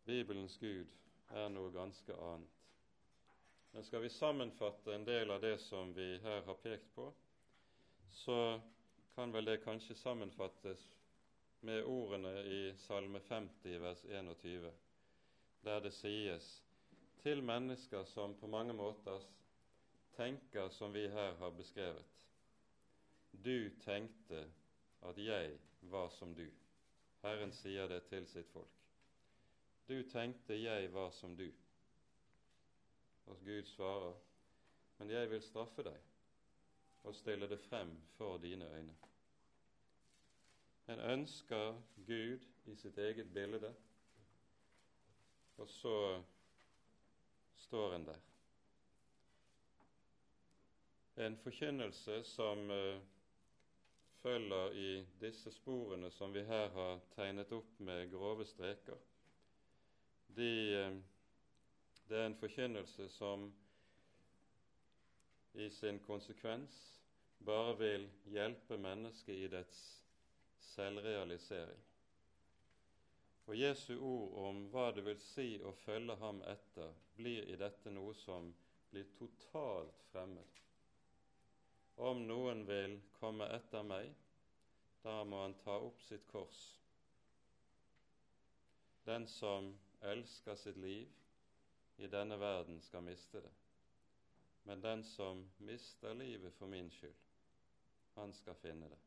Bibelens 0.09 0.57
Gud 0.57 0.91
er 1.37 1.49
noe 1.53 1.71
ganske 1.71 2.15
annet. 2.15 2.55
Men 3.71 3.85
skal 3.85 4.01
vi 4.01 4.09
sammenfatte 4.09 4.95
en 4.95 5.05
del 5.05 5.29
av 5.31 5.43
det 5.43 5.59
som 5.61 5.91
vi 5.93 6.15
her 6.23 6.41
har 6.47 6.57
pekt 6.63 6.87
på, 6.95 7.11
så 8.23 8.39
kan 9.19 9.31
vel 9.31 9.45
det 9.45 9.57
kanskje 9.57 9.95
sammenfattes 9.95 10.79
med 11.59 11.83
ordene 11.83 12.29
i 12.47 12.59
Salme 12.77 13.19
50, 13.19 13.79
vers 13.81 14.03
21, 14.05 14.69
der 15.61 15.81
det 15.83 15.91
sies 15.91 16.45
til 17.19 17.43
mennesker 17.43 18.05
som 18.07 18.37
på 18.39 18.47
mange 18.47 18.73
måter 18.73 19.25
tenker 20.15 20.69
som 20.71 20.95
vi 20.95 21.03
her 21.11 21.35
har 21.41 21.51
beskrevet. 21.51 22.23
Du 23.31 23.69
tenkte 23.83 24.45
at 25.01 25.19
jeg 25.19 25.59
var 25.81 26.07
som 26.15 26.31
du. 26.35 26.47
Herren 27.19 27.51
sier 27.51 27.91
det 27.91 28.05
til 28.07 28.27
sitt 28.27 28.47
folk. 28.53 28.79
du 29.87 30.03
tenkte 30.13 30.61
jeg 30.63 30.93
var 30.93 31.11
som 31.11 31.35
du. 31.35 31.51
Og 33.25 33.35
Gud 33.43 33.63
svarer, 33.63 34.15
men 34.97 35.11
jeg 35.11 35.29
vil 35.29 35.41
straffe 35.41 35.83
deg 35.83 35.99
og 37.03 37.15
stille 37.15 37.49
det 37.49 37.59
frem 37.59 37.97
for 38.15 38.37
dine 38.37 38.71
øyne. 38.75 39.08
En 40.89 40.99
ønsker 40.99 41.75
Gud 42.07 42.45
i 42.65 42.73
sitt 42.75 42.97
eget 42.97 43.27
bilde, 43.33 43.69
og 45.57 45.67
så 45.69 46.23
står 47.55 47.93
en 47.93 48.05
der. 48.07 48.23
En 51.25 51.37
forkynnelse 51.37 52.23
som 52.23 52.71
uh, 52.73 52.97
følger 54.23 54.71
i 54.71 55.05
disse 55.21 55.51
sporene 55.51 56.09
som 56.11 56.33
vi 56.33 56.41
her 56.49 56.73
har 56.73 56.99
tegnet 57.13 57.53
opp 57.53 57.79
med 57.79 58.09
grove 58.11 58.49
streker. 58.49 58.97
De, 60.41 60.49
uh, 60.87 60.97
det 62.09 62.17
er 62.17 62.25
en 62.31 62.39
forkynnelse 62.41 63.09
som 63.13 63.51
i 65.53 65.69
sin 65.69 65.99
konsekvens 65.99 66.81
bare 67.45 67.77
vil 67.77 68.09
hjelpe 68.25 68.77
mennesket 68.77 69.35
i 69.35 69.47
dets 69.47 69.98
selvrealisering. 70.59 71.85
Og 73.49 73.57
Jesu 73.57 73.95
ord 73.97 74.33
om 74.45 74.65
hva 74.69 74.89
det 74.93 75.03
vil 75.07 75.21
si 75.25 75.47
å 75.65 75.71
følge 75.83 76.15
ham 76.21 76.43
etter, 76.45 76.91
blir 77.17 77.47
i 77.49 77.57
dette 77.57 77.91
noe 77.91 78.13
som 78.13 78.51
blir 78.91 79.07
totalt 79.17 80.03
fremmed. 80.11 80.59
Om 81.99 82.21
noen 82.27 82.61
vil 82.67 82.99
komme 83.17 83.49
etter 83.55 83.83
meg, 83.83 84.13
da 85.03 85.23
må 85.25 85.41
han 85.41 85.57
ta 85.63 85.79
opp 85.81 85.99
sitt 86.05 86.27
kors. 86.29 86.61
Den 89.09 89.25
som 89.27 89.73
elsker 90.05 90.55
sitt 90.55 90.77
liv 90.77 91.09
i 91.97 92.07
denne 92.07 92.37
verden, 92.39 92.79
skal 92.81 93.03
miste 93.03 93.41
det. 93.41 93.51
Men 94.63 94.81
den 94.81 95.03
som 95.03 95.47
mister 95.57 96.13
livet 96.13 96.53
for 96.53 96.67
min 96.67 96.91
skyld, 96.93 97.17
han 98.15 98.33
skal 98.33 98.55
finne 98.61 98.87
det. 98.91 98.99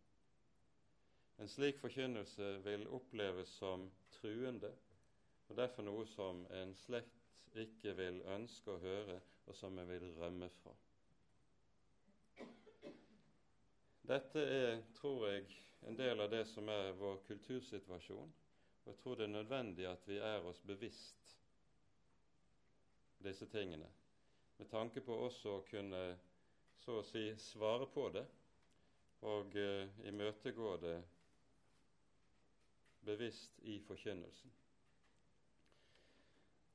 En 1.39 1.49
slik 1.49 1.79
forkynnelse 1.81 2.59
vil 2.65 2.87
oppleves 2.89 3.49
som 3.59 3.89
truende, 4.19 4.71
og 5.49 5.57
derfor 5.57 5.83
noe 5.87 6.07
som 6.07 6.45
en 6.55 6.75
slett 6.85 7.57
ikke 7.59 7.95
vil 7.99 8.21
ønske 8.35 8.73
å 8.73 8.81
høre, 8.81 9.19
og 9.47 9.57
som 9.57 9.79
en 9.79 9.89
vil 9.89 10.07
rømme 10.17 10.49
fra. 10.63 10.75
Dette 14.09 14.43
er, 14.43 14.81
tror 14.99 15.27
jeg, 15.29 15.47
en 15.87 15.99
del 15.99 16.21
av 16.21 16.31
det 16.31 16.45
som 16.51 16.69
er 16.69 16.93
vår 16.99 17.21
kultursituasjon, 17.27 18.33
og 18.83 18.91
jeg 18.91 18.99
tror 19.03 19.19
det 19.19 19.27
er 19.29 19.35
nødvendig 19.37 19.87
at 19.87 20.07
vi 20.09 20.19
er 20.19 20.47
oss 20.47 20.61
bevisst 20.67 21.37
disse 23.23 23.47
tingene, 23.47 23.89
med 24.59 24.71
tanke 24.71 25.03
på 25.07 25.17
også 25.27 25.57
å 25.59 25.65
kunne 25.67 26.03
så 26.83 26.99
å 26.99 27.07
si 27.07 27.29
svare 27.39 27.87
på 27.95 28.09
det 28.15 28.25
og 29.23 29.55
uh, 29.55 30.07
imøtegå 30.09 30.77
det 30.83 30.97
bevisst 33.05 33.59
i 33.63 33.81
forkynnelsen. 33.87 34.53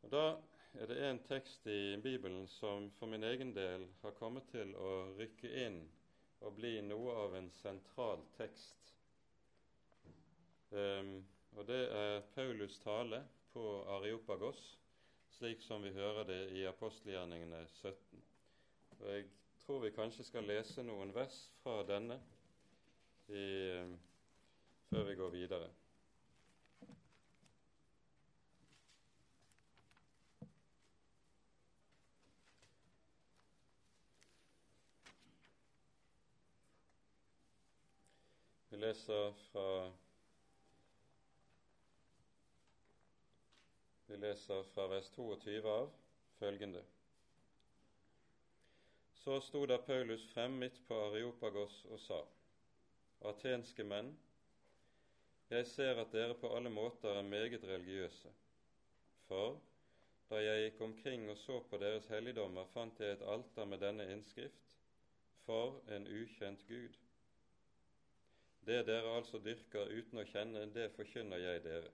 Og 0.01 0.11
Da 0.11 0.25
er 0.73 0.85
det 0.85 0.97
en 1.09 1.19
tekst 1.19 1.67
i 1.67 1.97
Bibelen 2.03 2.47
som 2.47 2.91
for 2.91 3.05
min 3.07 3.23
egen 3.23 3.55
del 3.55 3.87
har 4.01 4.11
kommet 4.11 4.45
til 4.51 4.75
å 4.75 4.91
rykke 5.17 5.49
inn 5.65 5.79
og 6.45 6.53
bli 6.55 6.81
noe 6.85 7.15
av 7.23 7.35
en 7.35 7.49
sentral 7.51 8.21
tekst. 8.37 8.93
Um, 10.71 11.25
og 11.55 11.65
Det 11.67 11.81
er 11.89 12.21
Paulus' 12.35 12.79
tale 12.83 13.23
på 13.53 13.63
Areopagos, 13.97 14.77
slik 15.37 15.61
som 15.61 15.83
vi 15.83 15.91
hører 15.95 16.23
det 16.23 16.41
i 16.59 16.65
apostelgjerningene 16.65 17.65
17. 17.67 18.23
Og 18.99 19.09
Jeg 19.09 19.25
tror 19.65 19.79
vi 19.79 19.91
kanskje 19.95 20.23
skal 20.23 20.47
lese 20.47 20.83
noen 20.83 21.15
vers 21.15 21.39
fra 21.63 21.81
denne 21.87 22.19
i, 23.27 23.43
um, 23.81 23.99
før 24.89 25.03
vi 25.09 25.15
går 25.15 25.29
videre. 25.29 25.69
Leser 38.77 39.33
fra 39.51 39.91
Vi 44.07 44.17
leser 44.17 44.63
fra 44.73 44.85
vers 44.87 45.09
22 45.15 45.55
av 45.71 45.87
følgende. 46.37 46.83
Så 49.23 49.39
sto 49.41 49.63
da 49.65 49.79
Paulus 49.81 50.27
frem 50.33 50.59
midt 50.61 50.77
på 50.87 50.99
Areopagos 51.07 51.79
og 51.89 51.99
sa:" 51.99 52.19
atenske 53.31 53.83
menn, 53.83 54.13
jeg 55.49 55.65
ser 55.73 56.03
at 56.03 56.13
dere 56.13 56.37
på 56.37 56.53
alle 56.55 56.69
måter 56.69 57.17
er 57.17 57.21
meget 57.31 57.63
religiøse. 57.63 58.35
For 59.27 59.57
da 60.29 60.43
jeg 60.43 60.63
gikk 60.67 60.81
omkring 60.81 61.29
og 61.33 61.37
så 61.37 61.59
på 61.69 61.81
deres 61.81 62.07
helligdommer, 62.13 62.69
fant 62.77 62.99
jeg 62.99 63.17
et 63.17 63.27
alter 63.35 63.65
med 63.65 63.81
denne 63.87 64.11
innskrift 64.13 64.77
For 65.47 65.81
en 65.95 66.07
ukjent 66.07 66.67
Gud. 66.67 67.06
Det 68.67 68.81
dere 68.87 69.15
altså 69.15 69.39
dyrker 69.39 69.87
uten 69.95 70.19
å 70.19 70.25
kjenne, 70.27 70.65
det 70.75 70.89
forkynner 70.97 71.39
jeg 71.39 71.63
dere. 71.63 71.91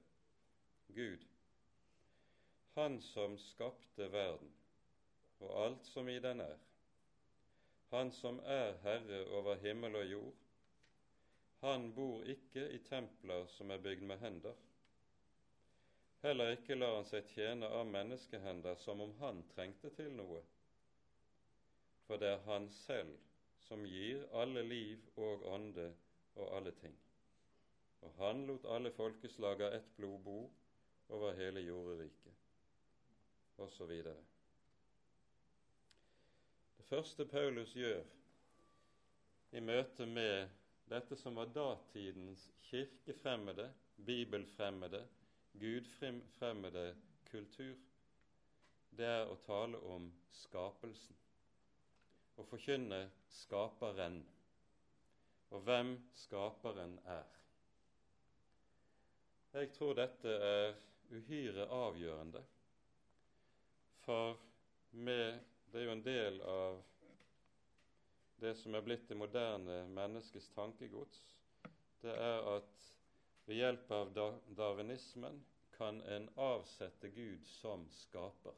Gud, 0.95 1.25
Han 2.73 2.95
som 3.13 3.35
skapte 3.37 4.07
verden 4.11 4.49
og 5.39 5.51
alt 5.65 5.85
som 5.85 6.07
i 6.09 6.17
den 6.19 6.41
er, 6.41 6.57
Han 7.91 8.09
som 8.11 8.39
er 8.39 8.73
Herre 8.81 9.19
over 9.37 9.59
himmel 9.61 9.95
og 9.99 10.07
jord, 10.09 10.39
han 11.63 11.91
bor 11.95 12.25
ikke 12.27 12.65
i 12.75 12.79
templer 12.87 13.45
som 13.47 13.69
er 13.71 13.83
bygd 13.83 14.01
med 14.09 14.17
hender. 14.19 14.55
Heller 16.23 16.55
ikke 16.55 16.75
lar 16.75 16.97
han 16.97 17.07
seg 17.07 17.29
tjene 17.35 17.69
av 17.69 17.85
menneskehender 17.87 18.75
som 18.81 18.99
om 19.05 19.13
han 19.21 19.43
trengte 19.53 19.93
til 19.95 20.09
noe. 20.17 20.41
For 22.07 22.19
det 22.19 22.33
er 22.33 22.43
han 22.49 22.67
selv 22.81 23.13
som 23.67 23.85
gir 23.87 24.25
alle 24.41 24.65
liv 24.67 25.05
og 25.15 25.45
ånde 25.53 25.87
og 26.35 26.55
alle 26.57 26.71
ting. 26.71 26.95
Og 28.01 28.13
han 28.17 28.45
lot 28.47 28.65
alle 28.65 28.91
folkeslag 28.91 29.61
av 29.61 29.73
ett 29.77 29.95
blod 29.97 30.19
bo 30.23 30.39
over 31.13 31.33
hele 31.37 31.61
jorderiket, 31.63 32.33
osv. 33.57 33.93
Det 36.77 36.85
første 36.89 37.25
Paulus 37.25 37.75
gjør 37.75 38.03
i 39.53 39.61
møte 39.61 40.05
med 40.09 40.49
dette 40.89 41.15
som 41.15 41.35
var 41.37 41.51
datidens 41.53 42.49
kirkefremmede, 42.67 43.69
bibelfremmede, 44.05 45.07
gudfremmede 45.59 46.95
kultur, 47.29 47.75
det 48.97 49.05
er 49.05 49.29
å 49.29 49.37
tale 49.45 49.79
om 49.89 50.09
skapelsen. 50.43 51.17
Å 52.37 52.45
forkynne 52.49 52.99
skaperen, 53.29 54.19
og 55.53 55.61
hvem 55.61 55.93
skaperen 56.17 56.95
er. 57.05 57.29
Jeg 59.53 59.69
tror 59.75 59.93
dette 59.93 60.31
er 60.33 60.73
uhyre 61.13 61.67
avgjørende, 61.69 62.41
for 64.03 64.39
med, 64.91 65.39
det 65.71 65.79
er 65.81 65.85
jo 65.85 65.93
en 65.93 66.05
del 66.05 66.41
av 66.41 66.81
det 68.41 68.55
som 68.59 68.73
er 68.75 68.83
blitt 68.83 69.05
det 69.07 69.17
moderne 69.17 69.83
menneskets 69.93 70.49
tankegods, 70.55 71.21
det 72.01 72.17
er 72.17 72.49
at 72.57 72.89
ved 73.45 73.59
hjelp 73.61 73.91
av 73.93 74.11
darwinismen 74.57 75.37
kan 75.77 76.01
en 76.01 76.29
avsette 76.39 77.09
Gud 77.13 77.45
som 77.59 77.85
skaper. 77.93 78.57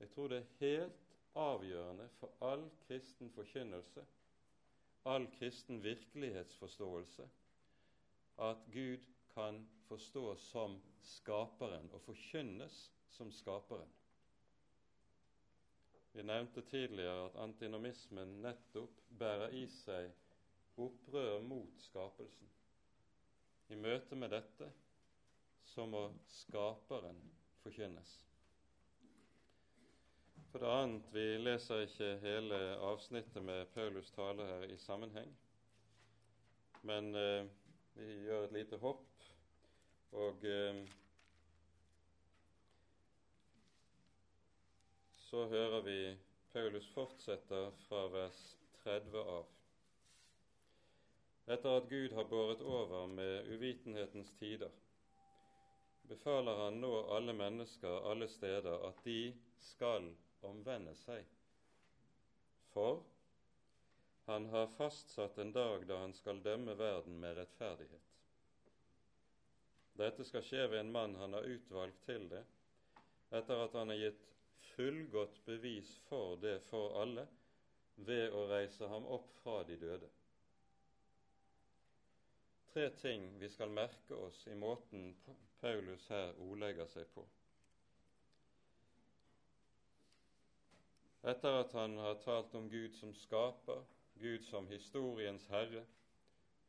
Jeg 0.00 0.10
tror 0.14 0.32
det 0.32 0.40
er 0.40 0.58
helt 0.60 1.16
avgjørende 1.36 2.08
for 2.18 2.32
all 2.44 2.64
kristen 2.86 3.30
forkynnelse, 3.36 4.04
all 5.06 5.26
kristen 5.38 5.82
virkelighetsforståelse, 5.82 7.28
at 8.38 8.64
Gud 8.72 9.04
kan 9.34 9.68
forstås 9.88 10.40
som 10.50 10.80
skaperen 11.02 11.90
og 11.92 12.02
forkynnes 12.02 12.80
som 13.10 13.30
skaperen. 13.32 13.92
Vi 16.12 16.22
nevnte 16.22 16.62
tidligere 16.64 17.26
at 17.28 17.36
antinomismen 17.44 18.38
nettopp 18.42 19.00
bærer 19.20 19.52
i 19.52 19.66
seg 19.68 20.10
opprør 20.80 21.42
mot 21.44 21.80
skapelsen. 21.84 22.48
I 23.68 23.76
møte 23.76 24.16
med 24.16 24.32
dette 24.32 24.70
så 25.66 25.86
må 25.86 26.06
skaperen 26.30 27.20
forkynnes. 27.62 28.14
For 30.56 30.64
det 30.64 30.72
annet, 30.72 31.08
vi 31.12 31.22
leser 31.36 31.82
ikke 31.84 32.06
hele 32.22 32.58
avsnittet 32.80 33.42
med 33.44 33.66
Paulus' 33.74 34.08
tale 34.14 34.46
her 34.48 34.62
i 34.64 34.78
sammenheng, 34.80 35.34
men 36.88 37.10
eh, 37.14 37.44
vi 37.92 38.06
gjør 38.24 38.46
et 38.46 38.54
lite 38.56 38.78
hopp, 38.80 39.26
og 40.16 40.46
eh, 40.48 40.80
så 45.26 45.44
hører 45.52 45.84
vi 45.84 46.00
Paulus 46.56 46.88
fortsetter 46.96 47.70
fra 47.84 48.06
vers 48.16 48.42
30 48.80 49.28
av. 49.36 49.54
Etter 51.52 51.82
at 51.82 51.90
Gud 51.92 52.16
har 52.16 52.32
båret 52.32 52.64
over 52.64 53.10
med 53.12 53.52
uvitenhetens 53.52 54.32
tider, 54.40 54.72
befaler 56.08 56.64
han 56.64 56.80
nå 56.80 56.94
alle 57.18 57.36
mennesker 57.36 58.06
alle 58.08 58.32
steder 58.38 58.86
at 58.88 59.04
de 59.04 59.34
skal 59.60 60.14
omvende 60.48 60.94
seg. 61.02 61.26
For 62.72 63.02
han 64.26 64.48
har 64.52 64.66
fastsatt 64.76 65.38
en 65.38 65.52
dag 65.52 65.86
da 65.86 66.00
han 66.02 66.14
skal 66.14 66.42
dømme 66.42 66.74
verden 66.78 67.20
med 67.22 67.36
rettferdighet. 67.38 68.12
Dette 69.96 70.26
skal 70.28 70.44
skje 70.44 70.66
ved 70.68 70.80
en 70.82 70.92
mann 70.92 71.14
han 71.16 71.36
har 71.38 71.46
utvalgt 71.48 72.02
til 72.08 72.26
det, 72.28 72.42
etter 73.30 73.62
at 73.64 73.76
han 73.78 73.92
har 73.94 74.02
gitt 74.02 74.26
fullgodt 74.74 75.38
bevis 75.46 75.94
for 76.08 76.36
det 76.42 76.58
for 76.68 76.98
alle 77.00 77.24
ved 78.08 78.34
å 78.36 78.44
reise 78.50 78.90
ham 78.90 79.06
opp 79.16 79.30
fra 79.40 79.62
de 79.68 79.78
døde. 79.80 80.10
Tre 82.72 82.90
ting 83.00 83.30
vi 83.40 83.48
skal 83.48 83.72
merke 83.72 84.18
oss 84.26 84.42
i 84.52 84.58
måten 84.58 85.14
Paulus 85.62 86.10
her 86.12 86.34
ordlegger 86.44 86.90
seg 86.92 87.08
på. 87.14 87.24
Etter 91.26 91.60
at 91.60 91.72
han 91.74 91.96
har 91.98 92.20
talt 92.22 92.54
om 92.54 92.68
Gud 92.70 92.94
som 92.94 93.10
skaper, 93.14 93.82
Gud 94.14 94.44
som 94.46 94.68
historiens 94.70 95.46
herre, 95.50 95.82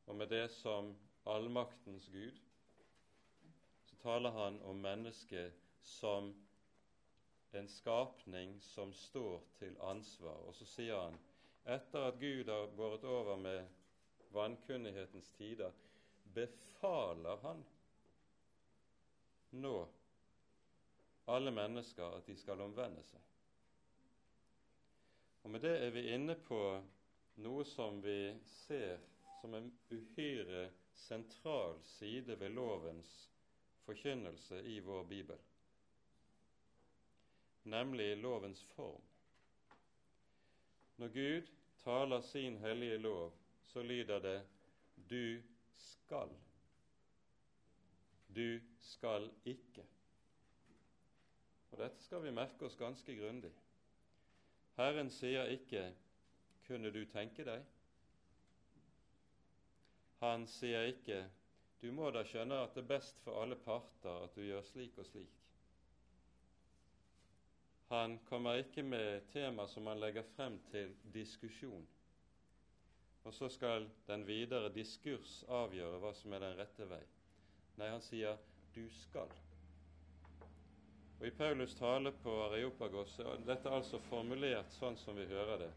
og 0.07 0.15
med 0.15 0.31
det 0.33 0.47
som 0.51 0.95
allmaktens 1.29 2.07
Gud, 2.09 2.39
så 3.85 3.99
taler 4.01 4.33
han 4.33 4.57
om 4.65 4.81
mennesket 4.81 5.53
som 5.85 6.31
en 7.53 7.69
skapning 7.69 8.57
som 8.61 8.93
står 8.93 9.45
til 9.59 9.77
ansvar. 9.81 10.41
Og 10.49 10.55
så 10.55 10.65
sier 10.65 11.03
han 11.05 11.19
etter 11.77 12.09
at 12.09 12.19
Gud 12.19 12.49
har 12.49 12.73
båret 12.75 13.03
over 13.03 13.37
med 13.37 13.67
vankunnighetens 14.33 15.29
tider, 15.37 15.71
befaler 16.33 17.37
han 17.45 17.63
nå 19.61 19.77
alle 21.27 21.51
mennesker 21.51 22.17
at 22.17 22.27
de 22.27 22.35
skal 22.39 22.61
omvende 22.61 23.03
seg. 23.03 23.36
Og 25.47 25.51
Med 25.51 25.61
det 25.63 25.77
er 25.79 25.91
vi 25.95 26.01
inne 26.11 26.33
på 26.35 26.57
noe 27.39 27.63
som 27.63 28.01
vi 28.03 28.33
ser 28.51 28.97
som 29.39 29.53
en 29.55 29.69
uhyre 29.95 30.65
sentral 30.91 31.77
side 31.87 32.35
ved 32.39 32.49
lovens 32.51 33.11
forkynnelse 33.85 34.59
i 34.67 34.81
vår 34.83 35.05
bibel, 35.07 35.37
nemlig 37.63 38.17
lovens 38.17 38.65
form. 38.73 39.05
Når 40.97 41.13
Gud 41.15 41.47
taler 41.83 42.21
sin 42.21 42.57
hellige 42.57 42.97
lov, 42.97 43.31
så 43.63 43.83
lyder 43.83 44.19
det 44.19 44.41
'du 45.09 45.41
skal'. 45.77 46.35
Du 48.35 48.59
skal 48.79 49.31
ikke. 49.45 49.87
Og 51.71 51.77
Dette 51.77 52.03
skal 52.03 52.23
vi 52.23 52.31
merke 52.31 52.65
oss 52.65 52.75
ganske 52.75 53.15
grundig. 53.15 53.53
Herren 54.77 55.09
sier 55.09 55.43
ikke 55.49 55.93
'kunne 56.67 56.91
du 56.93 57.05
tenke 57.05 57.43
deg'? 57.45 57.63
Han 60.19 60.47
sier 60.47 60.81
ikke 60.81 61.29
'du 61.81 61.91
må 61.91 62.11
da 62.11 62.23
skjønne 62.23 62.59
at 62.63 62.75
det 62.75 62.83
er 62.83 62.87
best 62.87 63.19
for 63.23 63.41
alle 63.41 63.55
parter 63.55 64.23
at 64.23 64.35
du 64.35 64.41
gjør 64.41 64.61
slik 64.61 64.97
og 64.97 65.05
slik'. 65.05 65.41
Han 67.89 68.19
kommer 68.29 68.53
ikke 68.53 68.83
med 68.83 69.21
tema 69.31 69.67
som 69.67 69.87
han 69.87 69.99
legger 69.99 70.23
frem 70.35 70.59
til 70.71 70.95
diskusjon. 71.13 71.87
Og 73.23 73.33
så 73.33 73.49
skal 73.49 73.89
den 74.07 74.27
videre 74.27 74.73
diskurs 74.73 75.43
avgjøre 75.47 75.99
hva 75.99 76.13
som 76.13 76.33
er 76.33 76.39
den 76.39 76.57
rette 76.59 76.89
vei. 76.89 77.03
Nei, 77.77 77.89
han 77.89 78.01
sier 78.01 78.37
'du 78.75 78.89
skal'. 78.89 79.46
Og 81.19 81.27
I 81.27 81.31
Paulus 81.31 81.73
tale 81.75 82.11
på 82.23 82.33
Areopagos 82.45 83.19
er 83.19 83.39
dette 83.47 83.71
altså 83.73 83.97
formulert 84.05 84.69
sånn 84.75 84.97
som 85.01 85.17
vi 85.17 85.25
hører 85.25 85.63
det. 85.63 85.71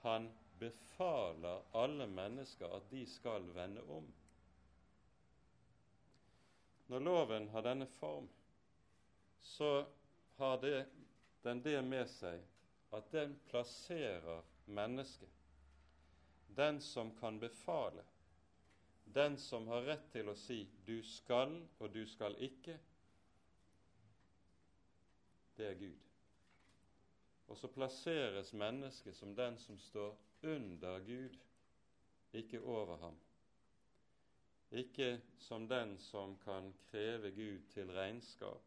Han 0.00 0.30
befaler 0.60 1.66
alle 1.76 2.06
mennesker 2.08 2.72
at 2.76 2.88
de 2.92 3.04
skal 3.08 3.44
vende 3.52 3.84
om. 3.92 4.06
Når 6.90 7.04
loven 7.04 7.48
har 7.52 7.62
denne 7.62 7.86
form, 8.00 8.28
så 9.40 9.84
har 10.36 10.56
det, 10.64 10.86
den 11.44 11.60
det 11.62 11.76
med 11.84 12.08
seg 12.10 12.40
at 12.96 13.12
den 13.12 13.36
plasserer 13.50 14.40
mennesket, 14.66 15.28
den 16.56 16.80
som 16.80 17.12
kan 17.20 17.38
befale, 17.38 18.02
den 19.04 19.36
som 19.38 19.68
har 19.68 19.84
rett 19.86 20.08
til 20.12 20.28
å 20.28 20.34
si 20.34 20.64
'du 20.86 21.02
skal' 21.02 21.60
og 21.78 21.92
'du 21.92 22.06
skal 22.06 22.34
ikke', 22.40 22.78
det 25.60 25.68
er 25.68 25.78
Gud. 25.78 25.98
Og 27.50 27.58
så 27.58 27.68
plasseres 27.68 28.52
mennesket 28.52 29.16
som 29.16 29.34
den 29.36 29.58
som 29.58 29.78
står 29.78 30.16
under 30.42 31.00
Gud, 31.04 31.36
ikke 32.32 32.62
over 32.62 32.96
ham. 32.96 33.16
Ikke 34.70 35.20
som 35.38 35.68
den 35.68 35.98
som 35.98 36.36
kan 36.44 36.72
kreve 36.90 37.30
Gud 37.30 37.66
til 37.74 37.90
regnskap, 37.92 38.62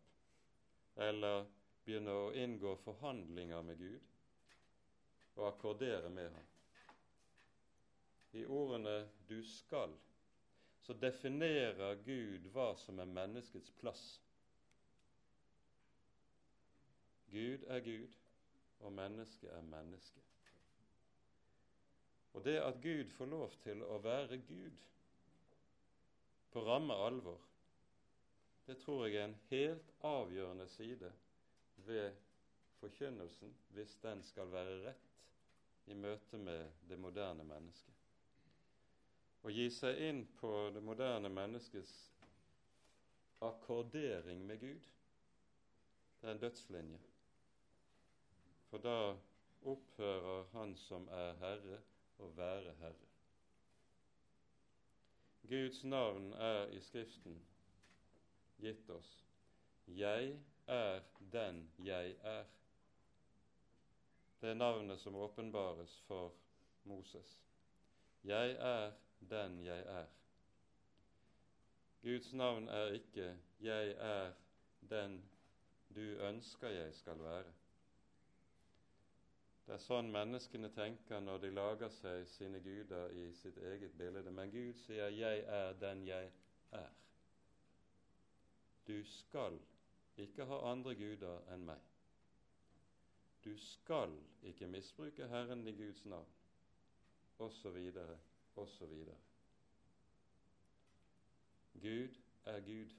eller 0.95 1.45
begynne 1.85 2.13
å 2.13 2.31
inngå 2.37 2.75
forhandlinger 2.83 3.61
med 3.65 3.79
Gud 3.79 4.09
og 5.35 5.47
akkordere 5.47 6.09
med 6.09 6.29
ham. 6.29 6.49
I 8.33 8.45
ordene 8.45 9.09
'du 9.27 9.43
skal' 9.43 9.97
så 10.83 10.93
definerer 10.93 11.95
Gud 12.03 12.49
hva 12.51 12.73
som 12.75 12.99
er 12.99 13.05
menneskets 13.05 13.71
plass. 13.79 14.21
Gud 17.33 17.63
er 17.67 17.79
Gud, 17.81 18.13
og 18.79 18.93
mennesket 18.93 19.49
er 19.53 19.61
menneske. 19.61 20.21
Og 22.33 22.45
det 22.45 22.57
at 22.61 22.81
Gud 22.81 23.09
får 23.09 23.25
lov 23.25 23.55
til 23.63 23.81
å 23.83 23.97
være 24.01 24.37
Gud 24.47 24.85
på 26.53 26.61
ramme 26.65 26.93
alvor, 26.93 27.41
det 28.67 28.77
tror 28.79 29.05
jeg 29.05 29.17
er 29.19 29.25
en 29.27 29.39
helt 29.49 29.89
avgjørende 30.05 30.67
side 30.71 31.09
ved 31.87 32.13
forkynnelsen 32.79 33.55
hvis 33.75 33.97
den 34.03 34.23
skal 34.23 34.51
være 34.51 34.77
rett 34.85 35.89
i 35.91 35.97
møte 35.97 36.37
med 36.37 36.69
det 36.89 36.99
moderne 36.99 37.43
mennesket. 37.43 37.93
Å 39.43 39.51
gi 39.51 39.65
seg 39.73 39.99
inn 40.07 40.21
på 40.39 40.51
det 40.75 40.83
moderne 40.83 41.31
menneskets 41.33 41.95
akkordering 43.43 44.45
med 44.47 44.61
Gud, 44.61 44.85
det 46.21 46.29
er 46.29 46.37
en 46.37 46.45
dødslinje. 46.45 47.01
For 48.73 48.79
da 48.79 49.15
opphører 49.61 50.45
Han 50.51 50.71
som 50.75 51.03
er 51.13 51.35
Herre, 51.37 51.75
å 52.17 52.29
være 52.33 52.71
Herre. 52.79 53.09
Guds 55.45 55.83
navn 55.83 56.31
er 56.33 56.73
i 56.73 56.79
Skriften 56.81 57.37
gitt 58.65 58.89
oss. 58.89 59.11
Jeg 59.85 60.33
er 60.65 61.05
den 61.35 61.61
jeg 61.85 62.17
er. 62.33 62.49
Det 64.41 64.49
er 64.49 64.57
navnet 64.57 65.05
som 65.05 65.21
åpenbares 65.21 65.93
for 66.07 66.33
Moses. 66.89 67.37
Jeg 68.25 68.57
er 68.57 68.91
den 69.29 69.59
jeg 69.67 69.85
er. 70.01 70.07
Guds 72.01 72.33
navn 72.33 72.69
er 72.69 72.97
ikke 72.97 73.35
'jeg 73.59 73.91
er 73.91 74.33
den 74.89 75.29
du 75.95 76.17
ønsker 76.31 76.69
jeg 76.69 76.95
skal 76.95 77.21
være'. 77.21 77.62
Det 79.65 79.73
er 79.77 79.83
sånn 79.85 80.11
menneskene 80.11 80.69
tenker 80.75 81.21
når 81.23 81.39
de 81.45 81.51
lager 81.55 81.91
seg 82.01 82.25
sine 82.27 82.59
guder 82.63 83.13
i 83.15 83.29
sitt 83.37 83.57
eget 83.57 83.95
bilde. 83.97 84.31
Men 84.31 84.51
Gud 84.51 84.73
sier 84.81 85.07
'jeg 85.09 85.45
er 85.47 85.73
den 85.79 86.05
jeg 86.07 86.31
er'. 86.71 86.91
Du 88.87 89.03
skal 89.03 89.59
ikke 90.17 90.45
ha 90.45 90.59
andre 90.71 90.95
guder 90.95 91.53
enn 91.53 91.65
meg. 91.65 91.79
Du 93.43 93.57
skal 93.57 94.19
ikke 94.43 94.67
misbruke 94.67 95.27
Herren 95.27 95.67
i 95.67 95.71
Guds 95.71 96.05
navn, 96.05 96.27
osv 97.39 97.77
osv. 98.55 98.93
Gud 101.81 102.15
er 102.45 102.59
Gud. 102.59 102.89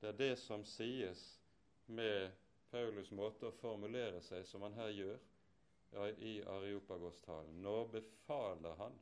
Det 0.00 0.08
er 0.08 0.12
det 0.12 0.38
som 0.38 0.64
sies 0.64 1.40
med 1.86 2.30
Paulus 2.70 3.10
måte 3.16 3.48
å 3.48 3.56
formulere 3.60 4.20
seg 4.24 4.46
som 4.46 4.64
han 4.66 4.76
her 4.76 4.92
gjør 4.92 5.18
i 6.20 6.34
Areopagos-talen. 6.44 7.62
Nå 7.64 7.76
befaler 7.92 8.76
han 8.82 8.98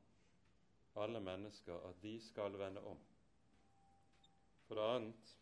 alle 1.03 1.21
mennesker 1.21 1.83
at 1.89 1.99
de 2.03 2.15
skal 2.23 2.57
vende 2.61 2.81
om. 2.87 3.01
For 4.67 4.79
det 4.79 4.87
annet 4.95 5.35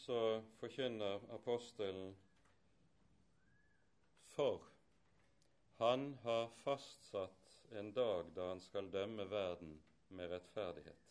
så 0.00 0.20
forkynner 0.58 1.26
apostelen 1.36 2.14
for 4.34 4.66
han 5.80 6.14
har 6.22 6.48
fastsatt 6.64 7.52
en 7.80 7.92
dag 7.92 8.32
da 8.34 8.48
han 8.50 8.60
skal 8.60 8.90
dømme 8.92 9.24
verden 9.30 9.76
med 10.08 10.32
rettferdighet. 10.32 11.09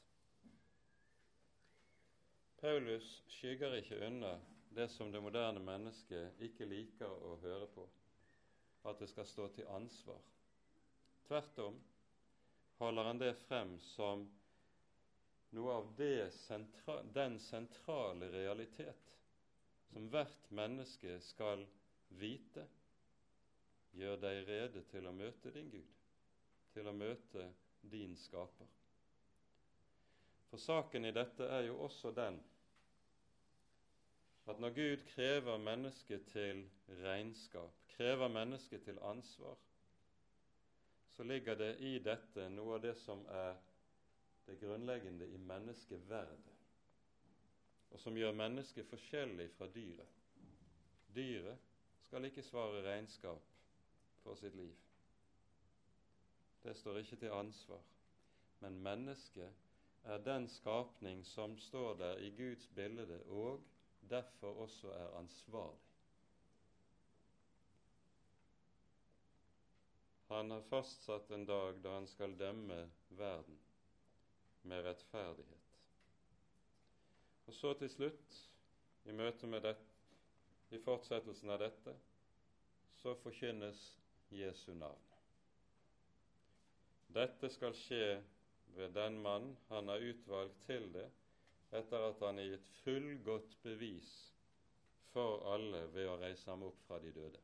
Paulus 2.61 3.23
skygger 3.27 3.77
ikke 3.77 4.01
unna 4.07 4.33
det 4.75 4.89
som 4.91 5.11
det 5.11 5.21
moderne 5.23 5.61
mennesket 5.63 6.41
ikke 6.43 6.67
liker 6.67 7.07
å 7.07 7.37
høre 7.39 7.69
på, 7.71 7.85
at 8.89 8.99
det 8.99 9.07
skal 9.11 9.27
stå 9.27 9.45
til 9.55 9.69
ansvar. 9.71 10.19
Tvert 11.27 11.61
om 11.63 11.77
holder 12.81 13.07
han 13.07 13.21
det 13.21 13.31
frem 13.45 13.77
som 13.93 14.25
noe 15.55 15.77
av 15.77 16.03
sentra 16.35 16.97
den 17.15 17.39
sentrale 17.39 18.27
realitet 18.33 19.15
som 19.93 20.09
hvert 20.11 20.51
menneske 20.51 21.15
skal 21.31 21.63
vite. 22.19 22.67
Gjør 23.95 24.19
deg 24.21 24.43
rede 24.51 24.83
til 24.91 25.07
å 25.09 25.15
møte 25.15 25.55
din 25.55 25.71
Gud, 25.71 25.95
til 26.75 26.91
å 26.91 26.93
møte 26.93 27.47
din 27.81 28.13
skaper. 28.19 28.67
For 30.49 30.61
saken 30.61 31.05
i 31.05 31.13
dette 31.13 31.45
er 31.45 31.67
jo 31.69 31.79
også 31.85 32.11
den 32.17 32.37
at 34.49 34.59
når 34.59 34.69
Gud 34.69 35.03
krever 35.13 35.57
mennesket 35.57 36.25
til 36.31 36.63
regnskap, 37.03 37.71
krever 37.87 38.27
mennesket 38.27 38.81
til 38.83 38.99
ansvar, 39.01 39.57
så 41.11 41.23
ligger 41.23 41.55
det 41.55 41.75
i 41.79 41.99
dette 41.99 42.49
noe 42.49 42.77
av 42.77 42.81
det 42.81 42.95
som 42.97 43.25
er 43.29 43.57
det 44.47 44.57
grunnleggende 44.61 45.27
i 45.29 45.37
menneskeverdet, 45.37 46.55
og 47.91 47.99
som 47.99 48.17
gjør 48.17 48.37
mennesket 48.37 48.89
forskjellig 48.89 49.49
fra 49.57 49.67
dyret. 49.75 50.17
Dyret 51.15 51.69
skal 52.07 52.25
ikke 52.25 52.45
svare 52.45 52.81
regnskap 52.85 53.45
for 54.23 54.37
sitt 54.39 54.55
liv. 54.55 54.75
Det 56.63 56.77
står 56.77 56.97
ikke 56.97 57.15
til 57.15 57.33
ansvar. 57.33 57.81
Men 58.59 58.81
mennesket 58.83 59.51
er 60.03 60.23
den 60.23 60.47
skapning 60.49 61.25
som 61.25 61.57
står 61.57 61.93
der 61.97 62.17
i 62.17 62.29
Guds 62.37 62.67
bilde, 62.75 63.23
og 63.27 63.61
derfor 64.09 64.63
også 64.65 64.91
er 64.91 65.17
ansvarlig. 65.19 65.85
Han 70.29 70.51
har 70.51 70.61
fastsatt 70.69 71.31
en 71.33 71.45
dag 71.49 71.79
da 71.81 71.95
han 71.95 72.07
skal 72.07 72.35
dømme 72.37 72.83
verden 73.17 73.55
med 74.69 74.83
rettferdighet. 74.85 75.77
Og 77.49 77.53
så 77.57 77.73
til 77.79 77.89
slutt, 77.89 78.35
i 79.09 79.15
møte 79.15 79.47
med 79.49 79.65
det, 79.65 79.73
i 80.69 80.77
fortsettelsen 80.85 81.49
av 81.49 81.63
dette, 81.63 81.95
så 83.01 83.15
forkynnes 83.23 83.79
Jesu 84.37 84.75
navn. 84.77 85.07
Dette 87.09 87.49
skal 87.49 87.73
skje 87.73 88.19
ved 88.75 88.93
den 88.93 89.17
mann 89.23 89.55
han 89.71 89.89
har 89.89 90.05
utvalgt 90.11 90.61
til 90.67 90.91
det, 90.93 91.07
etter 91.71 92.07
at 92.09 92.21
han 92.25 92.39
er 92.41 92.53
gitt 92.53 92.69
fullgodt 92.83 93.55
bevis 93.63 94.09
for 95.13 95.43
alle 95.53 95.85
ved 95.93 96.09
å 96.09 96.17
reise 96.21 96.49
ham 96.49 96.63
opp 96.69 96.81
fra 96.87 96.99
de 97.03 97.11
døde. 97.13 97.41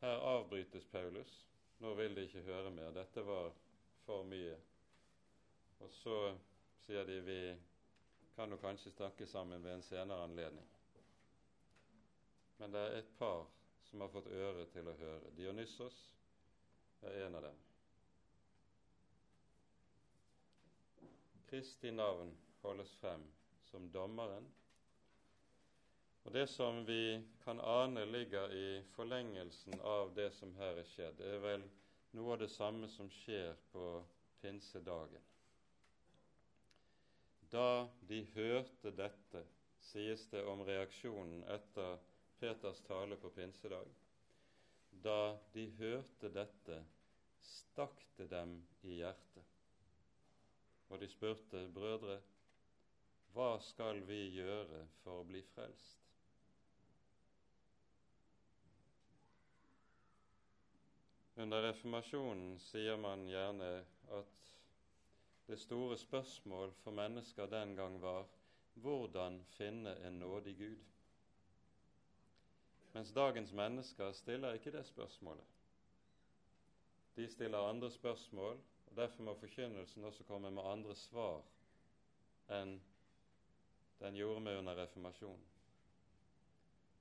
Her 0.00 0.22
avbrytes 0.32 0.86
Paulus. 0.92 1.30
Nå 1.82 1.94
vil 1.98 2.14
de 2.14 2.26
ikke 2.26 2.42
høre 2.46 2.70
mer. 2.74 2.92
Dette 2.94 3.22
var 3.26 3.50
for 4.06 4.26
mye. 4.26 4.54
Og 5.82 5.90
så 6.02 6.18
sier 6.86 7.06
de 7.06 7.18
vi 7.26 7.40
kan 8.36 8.50
jo 8.54 8.58
kanskje 8.62 8.94
snakke 8.94 9.26
sammen 9.26 9.62
ved 9.64 9.78
en 9.78 9.86
senere 9.86 10.26
anledning. 10.26 10.66
Men 12.58 12.74
det 12.74 12.82
er 12.82 12.98
et 13.00 13.10
par 13.18 13.46
som 13.90 14.02
har 14.02 14.10
fått 14.14 14.30
øre 14.34 14.66
til 14.72 14.90
å 14.90 14.96
høre. 14.98 15.34
Dionysos 15.38 15.98
er 17.02 17.24
en 17.26 17.38
av 17.38 17.48
dem. 17.48 17.58
Kristi 21.48 21.90
navn 21.90 22.34
holdes 22.62 22.90
frem 23.00 23.22
som 23.70 23.90
dommeren. 23.92 24.44
Og 26.24 26.32
Det 26.32 26.46
som 26.46 26.82
vi 26.86 27.24
kan 27.44 27.60
ane 27.60 28.04
ligger 28.04 28.52
i 28.52 28.82
forlengelsen 28.92 29.80
av 29.80 30.12
det 30.14 30.28
som 30.36 30.52
her 30.60 30.76
er 30.82 30.90
skjedd, 30.90 31.20
er 31.24 31.40
vel 31.40 31.64
noe 32.18 32.34
av 32.34 32.42
det 32.42 32.50
samme 32.52 32.88
som 32.92 33.08
skjer 33.08 33.56
på 33.72 33.86
pinsedagen. 34.42 35.24
Da 37.48 37.88
de 38.10 38.20
hørte 38.34 38.92
dette, 38.92 39.46
sies 39.88 40.26
det 40.28 40.44
om 40.44 40.66
reaksjonen 40.68 41.46
etter 41.48 41.96
Peters 42.38 42.84
tale 42.84 43.16
på 43.16 43.32
pinsedag. 43.32 43.88
Da 44.90 45.38
de 45.54 45.70
hørte 45.80 46.28
dette, 46.28 46.82
stakk 47.40 48.04
det 48.18 48.28
dem 48.36 48.58
i 48.84 49.00
hjertet. 49.00 49.57
Og 50.88 51.00
de 51.00 51.08
spurte, 51.08 51.68
brødre, 51.74 52.20
hva 53.32 53.58
skal 53.60 54.00
vi 54.08 54.22
gjøre 54.38 54.86
for 55.02 55.20
å 55.20 55.26
bli 55.28 55.42
frelst? 55.52 56.04
Under 61.38 61.62
reformasjonen 61.68 62.56
sier 62.58 62.96
man 62.98 63.28
gjerne 63.30 63.68
at 64.16 64.38
det 65.46 65.60
store 65.62 65.96
spørsmål 65.96 66.72
for 66.82 66.96
mennesker 66.98 67.46
den 67.52 67.76
gang 67.78 68.00
var 68.02 68.26
hvordan 68.82 69.38
finne 69.54 69.94
en 70.06 70.18
nådig 70.18 70.56
Gud. 70.58 70.82
Mens 72.92 73.12
dagens 73.14 73.52
mennesker 73.52 74.12
stiller 74.12 74.58
ikke 74.58 74.72
det 74.74 74.82
spørsmålet. 74.86 75.44
De 77.16 77.28
stiller 77.30 77.58
andre 77.58 77.90
spørsmål, 77.90 78.58
og 78.90 78.96
derfor 78.96 79.22
må 79.22 79.34
forkynnelsen 79.34 80.04
også 80.04 80.24
komme 80.24 80.50
med 80.50 80.62
andre 80.64 80.94
svar 80.96 81.42
enn 82.56 82.78
den 83.98 84.16
gjorde 84.16 84.40
med 84.40 84.58
under 84.58 84.78
reformasjonen. 84.78 85.46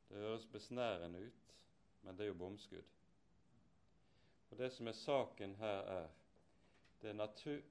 Det 0.09 0.17
høres 0.17 0.45
besnærende 0.51 1.25
ut, 1.27 1.53
men 2.01 2.17
det 2.17 2.23
er 2.23 2.27
jo 2.27 2.39
bomskudd. 2.39 2.93
Og 4.49 4.57
Det 4.57 4.71
som 4.73 4.87
er 4.87 4.91
saken 4.91 5.55
her, 5.55 5.81
er 5.81 6.07
det, 7.01 7.15
natur, 7.15 7.61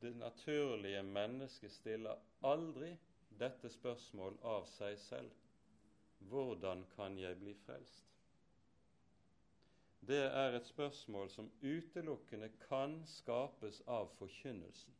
det 0.00 0.16
naturlige 0.16 1.02
mennesket 1.02 1.72
stiller 1.72 2.18
aldri 2.42 2.96
dette 3.38 3.70
spørsmål 3.70 4.38
av 4.42 4.66
seg 4.66 4.98
selv. 4.98 5.30
Hvordan 6.18 6.84
kan 6.96 7.18
jeg 7.18 7.38
bli 7.38 7.54
frelst? 7.54 8.15
Det 10.06 10.22
er 10.22 10.54
et 10.54 10.66
spørsmål 10.66 11.30
som 11.30 11.48
utelukkende 11.62 12.48
kan 12.68 13.00
skapes 13.10 13.80
av 13.90 14.12
forkynnelsen, 14.18 14.94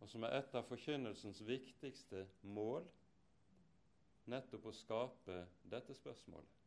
og 0.00 0.10
som 0.10 0.26
er 0.26 0.34
et 0.40 0.54
av 0.58 0.66
forkynnelsens 0.66 1.44
viktigste 1.46 2.24
mål, 2.42 2.86
nettopp 4.28 4.66
å 4.66 4.74
skape 4.74 5.38
dette 5.70 5.94
spørsmålet. 5.94 6.58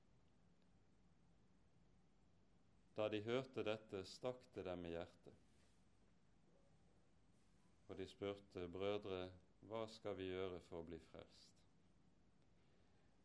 Da 2.96 3.08
de 3.12 3.22
hørte 3.28 3.64
dette, 3.68 4.04
stakk 4.08 4.48
det 4.56 4.66
dem 4.68 4.86
i 4.88 4.96
hjertet. 4.96 5.48
Og 7.90 7.98
de 8.00 8.08
spurte, 8.08 8.68
brødre, 8.72 9.26
hva 9.68 9.84
skal 9.92 10.16
vi 10.16 10.32
gjøre 10.32 10.64
for 10.70 10.80
å 10.80 10.88
bli 10.88 11.00
frelst? 11.12 11.61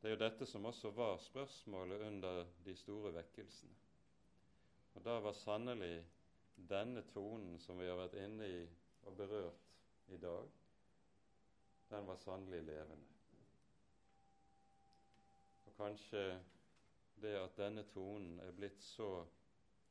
Det 0.07 0.13
er 0.13 0.15
jo 0.15 0.29
dette 0.31 0.47
som 0.47 0.65
også 0.69 0.91
var 0.95 1.17
spørsmålet 1.19 2.01
under 2.07 2.45
de 2.65 2.75
store 2.79 3.11
vekkelsene. 3.11 3.73
Og 4.95 5.03
da 5.03 5.17
var 5.19 5.35
sannelig 5.35 5.97
denne 6.71 7.03
tonen 7.11 7.57
som 7.59 7.81
vi 7.83 7.89
har 7.91 7.99
vært 7.99 8.15
inne 8.23 8.47
i 8.47 8.61
og 9.03 9.17
berørt 9.19 9.67
i 10.15 10.21
dag, 10.23 10.53
den 11.91 12.07
var 12.07 12.21
sannelig 12.23 12.61
levende. 12.69 13.17
Og 15.67 15.75
kanskje 15.81 16.23
det 17.27 17.35
at 17.41 17.59
denne 17.59 17.83
tonen 17.91 18.39
er 18.47 18.55
blitt 18.55 18.87
så 18.87 19.11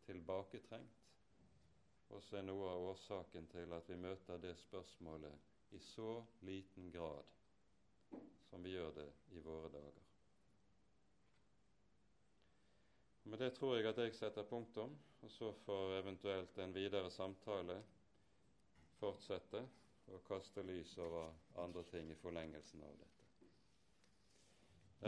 tilbaketrengt, 0.07 1.03
også 2.15 2.39
er 2.39 2.47
noe 2.47 2.71
av 2.71 2.87
årsaken 2.93 3.51
til 3.51 3.75
at 3.81 3.91
vi 3.91 3.99
møter 4.07 4.39
det 4.47 4.55
spørsmålet 4.63 5.75
i 5.75 5.83
så 5.91 6.21
liten 6.47 6.87
grad 6.95 7.35
som 8.49 8.63
vi 8.63 8.77
gjør 8.79 8.95
det 9.03 9.11
i 9.35 9.43
våre 9.43 9.75
dager. 9.75 10.04
Med 13.25 13.39
det 13.39 13.55
tror 13.55 13.75
jeg 13.75 13.87
at 13.89 13.97
jeg 13.97 14.13
setter 14.13 14.45
punktum, 14.45 14.91
og 15.21 15.31
så 15.31 15.51
får 15.65 15.95
eventuelt 15.99 16.57
en 16.61 16.73
videre 16.75 17.09
samtale 17.11 17.79
fortsette 18.99 19.63
og 20.13 20.21
kaste 20.27 20.61
lys 20.63 20.97
over 21.01 21.31
andre 21.63 21.83
ting 21.89 22.11
i 22.11 22.17
forlengelsen 22.21 22.83
av 22.85 22.93
dette. 22.99 23.25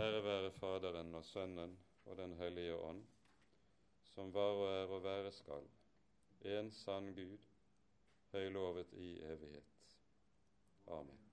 Ære 0.02 0.24
være 0.26 0.52
Faderen 0.58 1.14
og 1.16 1.26
Sønnen 1.26 1.78
og 2.06 2.18
Den 2.18 2.34
hellige 2.42 2.76
ånd, 2.76 3.04
som 4.16 4.34
var 4.34 4.58
og 4.64 4.68
er 4.72 4.98
og 4.98 5.04
være 5.04 5.32
skal, 5.32 5.70
en 6.58 6.72
sann 6.72 7.14
Gud, 7.14 7.48
høylovet 8.34 8.94
i 8.94 9.14
evighet. 9.30 9.98
Amen. 10.88 11.27